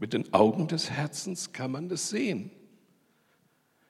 Mit 0.00 0.14
den 0.14 0.32
Augen 0.32 0.66
des 0.66 0.90
Herzens 0.90 1.52
kann 1.52 1.72
man 1.72 1.90
das 1.90 2.08
sehen. 2.08 2.50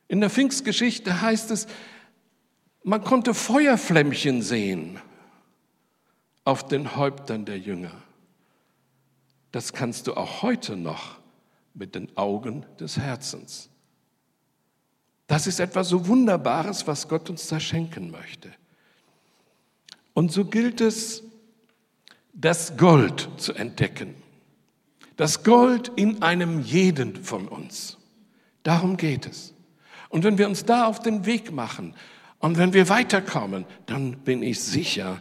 In 0.09 0.21
der 0.21 0.29
Pfingstgeschichte 0.29 1.23
heißt 1.23 1.53
es, 1.53 1.69
man 2.83 3.05
konnte 3.05 3.33
Feuerflämmchen 3.33 4.43
sehen 4.43 4.99
auf 6.45 6.67
den 6.67 6.97
Häuptern 6.97 7.45
der 7.45 7.61
Jünger. 7.61 7.93
Das 9.53 9.73
kannst 9.73 10.09
du 10.09 10.15
auch 10.15 10.43
heute 10.43 10.77
noch 10.77 11.21
mit 11.75 11.95
den 11.95 12.17
Augen 12.17 12.67
des 12.81 12.99
Herzens. 12.99 13.71
Das 15.29 15.47
ist 15.47 15.61
etwas 15.61 15.91
so 15.91 16.09
Wunderbares, 16.09 16.89
was 16.89 17.07
Gott 17.07 17.31
uns 17.31 17.47
da 17.47 17.61
schenken 17.61 18.11
möchte. 18.11 18.51
Und 20.13 20.33
so 20.33 20.45
gilt 20.45 20.81
es, 20.81 21.23
das 22.33 22.77
Gold 22.77 23.29
zu 23.37 23.53
entdecken. 23.53 24.20
Das 25.21 25.43
Gold 25.43 25.93
in 25.97 26.23
einem 26.23 26.63
jeden 26.63 27.23
von 27.23 27.47
uns. 27.47 27.99
Darum 28.63 28.97
geht 28.97 29.27
es. 29.27 29.53
Und 30.09 30.25
wenn 30.25 30.39
wir 30.39 30.49
uns 30.49 30.65
da 30.65 30.87
auf 30.87 31.01
den 31.01 31.27
Weg 31.27 31.53
machen 31.53 31.95
und 32.39 32.57
wenn 32.57 32.73
wir 32.73 32.89
weiterkommen, 32.89 33.67
dann 33.85 34.13
bin 34.13 34.43
ich 34.43 34.61
sicher, 34.61 35.21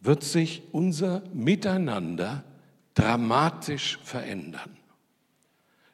wird 0.00 0.24
sich 0.24 0.62
unser 0.72 1.22
Miteinander 1.34 2.44
dramatisch 2.94 3.98
verändern. 4.02 4.74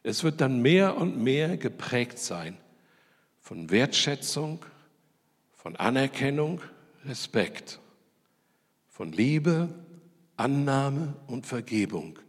Es 0.04 0.22
wird 0.22 0.40
dann 0.40 0.62
mehr 0.62 0.96
und 0.96 1.20
mehr 1.20 1.56
geprägt 1.56 2.20
sein 2.20 2.56
von 3.40 3.70
Wertschätzung, 3.70 4.64
von 5.52 5.74
Anerkennung, 5.74 6.60
Respekt, 7.04 7.80
von 8.86 9.10
Liebe, 9.10 9.68
Annahme 10.36 11.14
und 11.26 11.44
Vergebung, 11.44 12.20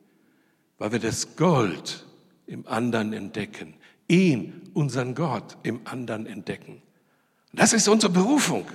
weil 0.83 0.91
wir 0.91 0.99
das 0.99 1.37
Gold 1.37 2.05
im 2.45 2.67
anderen 2.67 3.13
entdecken, 3.13 3.73
ihn, 4.09 4.69
unseren 4.73 5.15
Gott, 5.15 5.55
im 5.63 5.79
anderen 5.85 6.25
entdecken. 6.25 6.81
Das 7.53 7.71
ist 7.71 7.87
unsere 7.87 8.11
Berufung. 8.11 8.65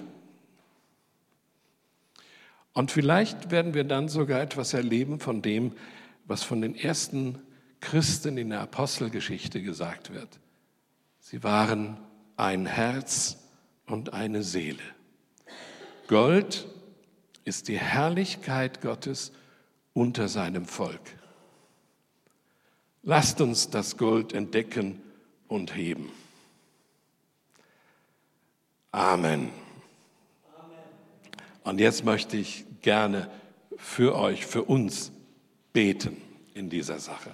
Und 2.73 2.91
vielleicht 2.91 3.51
werden 3.51 3.75
wir 3.75 3.85
dann 3.85 4.09
sogar 4.09 4.41
etwas 4.41 4.73
erleben 4.73 5.21
von 5.21 5.43
dem, 5.43 5.73
was 6.25 6.43
von 6.43 6.63
den 6.63 6.75
ersten 6.75 7.41
Christen 7.81 8.39
in 8.39 8.49
der 8.49 8.63
Apostelgeschichte 8.63 9.61
gesagt 9.61 10.15
wird. 10.15 10.41
Sie 11.21 11.43
waren 11.43 11.99
ein 12.39 12.65
Herz 12.65 13.37
und 13.85 14.15
eine 14.15 14.43
Seele. 14.43 14.81
Gold 16.07 16.69
ist 17.45 17.69
die 17.69 17.79
Herrlichkeit 17.79 18.81
Gottes 18.81 19.31
unter 19.93 20.29
seinem 20.29 20.65
Volk. 20.65 21.18
Lasst 23.09 23.41
uns 23.41 23.71
das 23.71 23.97
Gold 23.97 24.35
entdecken 24.35 25.01
und 25.47 25.75
heben. 25.75 26.13
Amen. 28.93 29.49
Und 31.65 31.81
jetzt 31.81 32.05
möchte 32.05 32.37
ich 32.37 32.67
gerne 32.83 33.31
für 33.79 34.15
euch, 34.15 34.45
für 34.45 34.65
uns 34.65 35.11
beten 35.73 36.19
in 36.53 36.69
dieser 36.69 36.99
Sache. 36.99 37.31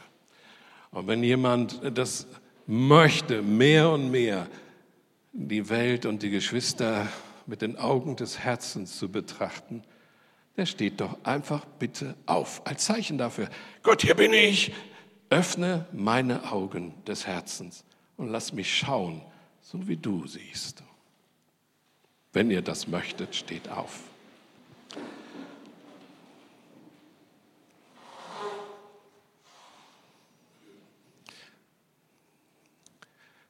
Und 0.93 1.09
wenn 1.09 1.25
jemand 1.25 1.81
das 1.99 2.29
möchte, 2.69 3.43
mehr 3.43 3.91
und 3.91 4.13
mehr 4.13 4.47
die 5.33 5.69
Welt 5.71 6.07
und 6.07 6.23
die 6.23 6.31
Geschwister 6.31 7.09
mit 7.47 7.63
den 7.63 7.77
Augen 7.79 8.15
des 8.15 8.39
Herzens 8.39 8.97
zu 8.97 9.09
betrachten, 9.09 9.83
der 10.57 10.67
steht 10.67 11.01
doch 11.01 11.19
einfach 11.25 11.65
bitte 11.81 12.15
auf, 12.27 12.65
als 12.65 12.85
Zeichen 12.85 13.19
dafür. 13.19 13.49
Gott, 13.83 14.03
hier 14.03 14.15
bin 14.15 14.33
ich. 14.33 14.73
Öffne 15.35 15.85
meine 15.91 16.53
Augen 16.53 16.95
des 17.09 17.27
Herzens 17.27 17.85
und 18.17 18.29
lass 18.29 18.53
mich 18.53 18.73
schauen, 18.73 19.21
so 19.61 19.89
wie 19.89 19.97
du 19.97 20.29
siehst. 20.29 20.85
Wenn 22.33 22.53
ihr 22.53 22.63
das 22.63 22.87
möchtet, 22.87 23.35
steht 23.35 23.69
auf. 23.69 23.99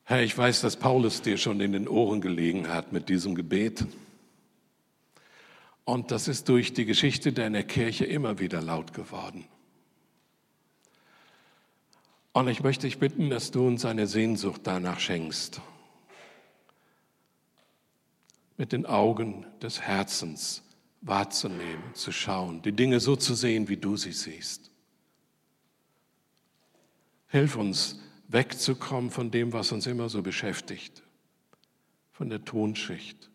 Herr, 0.04 0.22
ich 0.22 0.38
weiß, 0.38 0.62
dass 0.62 0.76
Paulus 0.76 1.20
dir 1.20 1.36
schon 1.36 1.60
in 1.60 1.72
den 1.72 1.86
Ohren 1.86 2.22
gelegen 2.22 2.70
hat 2.70 2.92
mit 2.94 3.10
diesem 3.10 3.34
Gebet. 3.34 3.84
Und 5.84 6.10
das 6.12 6.28
ist 6.28 6.48
durch 6.48 6.72
die 6.72 6.86
Geschichte 6.86 7.34
deiner 7.34 7.62
Kirche 7.62 8.06
immer 8.06 8.38
wieder 8.38 8.62
laut 8.62 8.94
geworden. 8.94 9.44
Und 12.34 12.48
ich 12.48 12.64
möchte 12.64 12.88
dich 12.88 12.98
bitten, 12.98 13.30
dass 13.30 13.52
du 13.52 13.64
uns 13.64 13.84
eine 13.84 14.08
Sehnsucht 14.08 14.62
danach 14.64 14.98
schenkst, 14.98 15.60
mit 18.56 18.72
den 18.72 18.86
Augen 18.86 19.46
des 19.62 19.80
Herzens 19.80 20.64
wahrzunehmen, 21.00 21.94
zu 21.94 22.10
schauen, 22.10 22.60
die 22.62 22.72
Dinge 22.72 22.98
so 22.98 23.14
zu 23.14 23.36
sehen, 23.36 23.68
wie 23.68 23.76
du 23.76 23.96
sie 23.96 24.10
siehst. 24.10 24.72
Hilf 27.28 27.54
uns, 27.54 28.00
wegzukommen 28.26 29.12
von 29.12 29.30
dem, 29.30 29.52
was 29.52 29.70
uns 29.70 29.86
immer 29.86 30.08
so 30.08 30.20
beschäftigt, 30.20 31.04
von 32.10 32.30
der 32.30 32.44
Tonschicht 32.44 33.30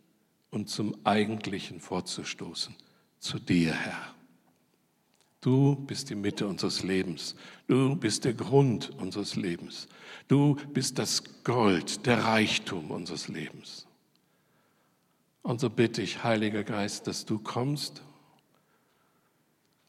und 0.49 0.67
zum 0.67 0.93
Eigentlichen 1.05 1.79
vorzustoßen, 1.79 2.75
zu 3.19 3.39
dir, 3.39 3.73
Herr. 3.73 4.18
Du 5.41 5.75
bist 5.75 6.09
die 6.09 6.15
Mitte 6.15 6.47
unseres 6.47 6.83
Lebens. 6.83 7.35
Du 7.67 7.95
bist 7.95 8.25
der 8.25 8.33
Grund 8.33 8.89
unseres 8.97 9.35
Lebens. 9.35 9.87
Du 10.27 10.55
bist 10.73 10.99
das 10.99 11.43
Gold, 11.43 12.05
der 12.05 12.23
Reichtum 12.25 12.91
unseres 12.91 13.29
Lebens. 13.29 13.87
Und 15.41 15.61
so 15.61 15.69
bitte 15.69 16.01
ich, 16.01 16.23
Heiliger 16.23 16.63
Geist, 16.63 17.07
dass 17.07 17.25
du 17.25 17.39
kommst 17.39 18.03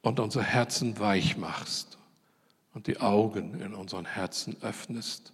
und 0.03 0.21
unser 0.21 0.43
Herzen 0.43 0.99
weich 0.99 1.37
machst 1.37 1.99
und 2.73 2.87
die 2.87 3.01
Augen 3.01 3.61
in 3.61 3.75
unseren 3.75 4.05
Herzen 4.05 4.57
öffnest 4.63 5.33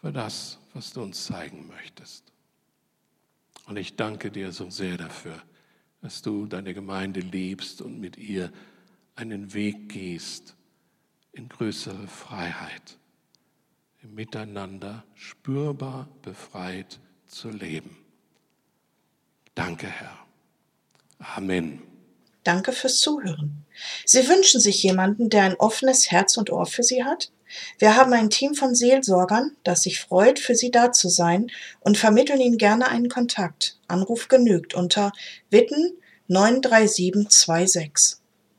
für 0.00 0.12
das, 0.12 0.58
was 0.72 0.92
du 0.92 1.02
uns 1.02 1.24
zeigen 1.24 1.66
möchtest. 1.66 2.24
Und 3.66 3.76
ich 3.76 3.96
danke 3.96 4.30
dir 4.30 4.52
so 4.52 4.70
sehr 4.70 4.96
dafür, 4.96 5.42
dass 6.00 6.22
du 6.22 6.46
deine 6.46 6.74
Gemeinde 6.74 7.20
liebst 7.20 7.82
und 7.82 7.98
mit 7.98 8.16
ihr 8.16 8.52
einen 9.16 9.54
Weg 9.54 9.88
gehst 9.90 10.56
in 11.32 11.48
größere 11.48 12.06
Freiheit, 12.08 12.98
im 14.02 14.14
Miteinander 14.14 15.04
spürbar 15.14 16.08
befreit 16.22 17.00
zu 17.26 17.48
leben. 17.48 17.96
Danke, 19.54 19.86
Herr. 19.86 20.18
Amen. 21.18 21.82
Danke 22.42 22.72
fürs 22.72 22.98
Zuhören. 22.98 23.64
Sie 24.04 24.28
wünschen 24.28 24.60
sich 24.60 24.82
jemanden, 24.82 25.30
der 25.30 25.44
ein 25.44 25.54
offenes 25.54 26.10
Herz 26.10 26.36
und 26.36 26.50
Ohr 26.50 26.66
für 26.66 26.82
Sie 26.82 27.04
hat? 27.04 27.30
Wir 27.78 27.96
haben 27.96 28.12
ein 28.12 28.30
Team 28.30 28.54
von 28.54 28.74
Seelsorgern, 28.74 29.56
das 29.62 29.82
sich 29.84 30.00
freut, 30.00 30.38
für 30.38 30.54
Sie 30.54 30.70
da 30.70 30.92
zu 30.92 31.08
sein 31.08 31.50
und 31.80 31.96
vermitteln 31.96 32.40
Ihnen 32.40 32.58
gerne 32.58 32.88
einen 32.88 33.08
Kontakt. 33.08 33.78
Anruf 33.88 34.28
genügt 34.28 34.74
unter 34.74 35.12
Witten 35.50 35.92
93726. 36.28 38.23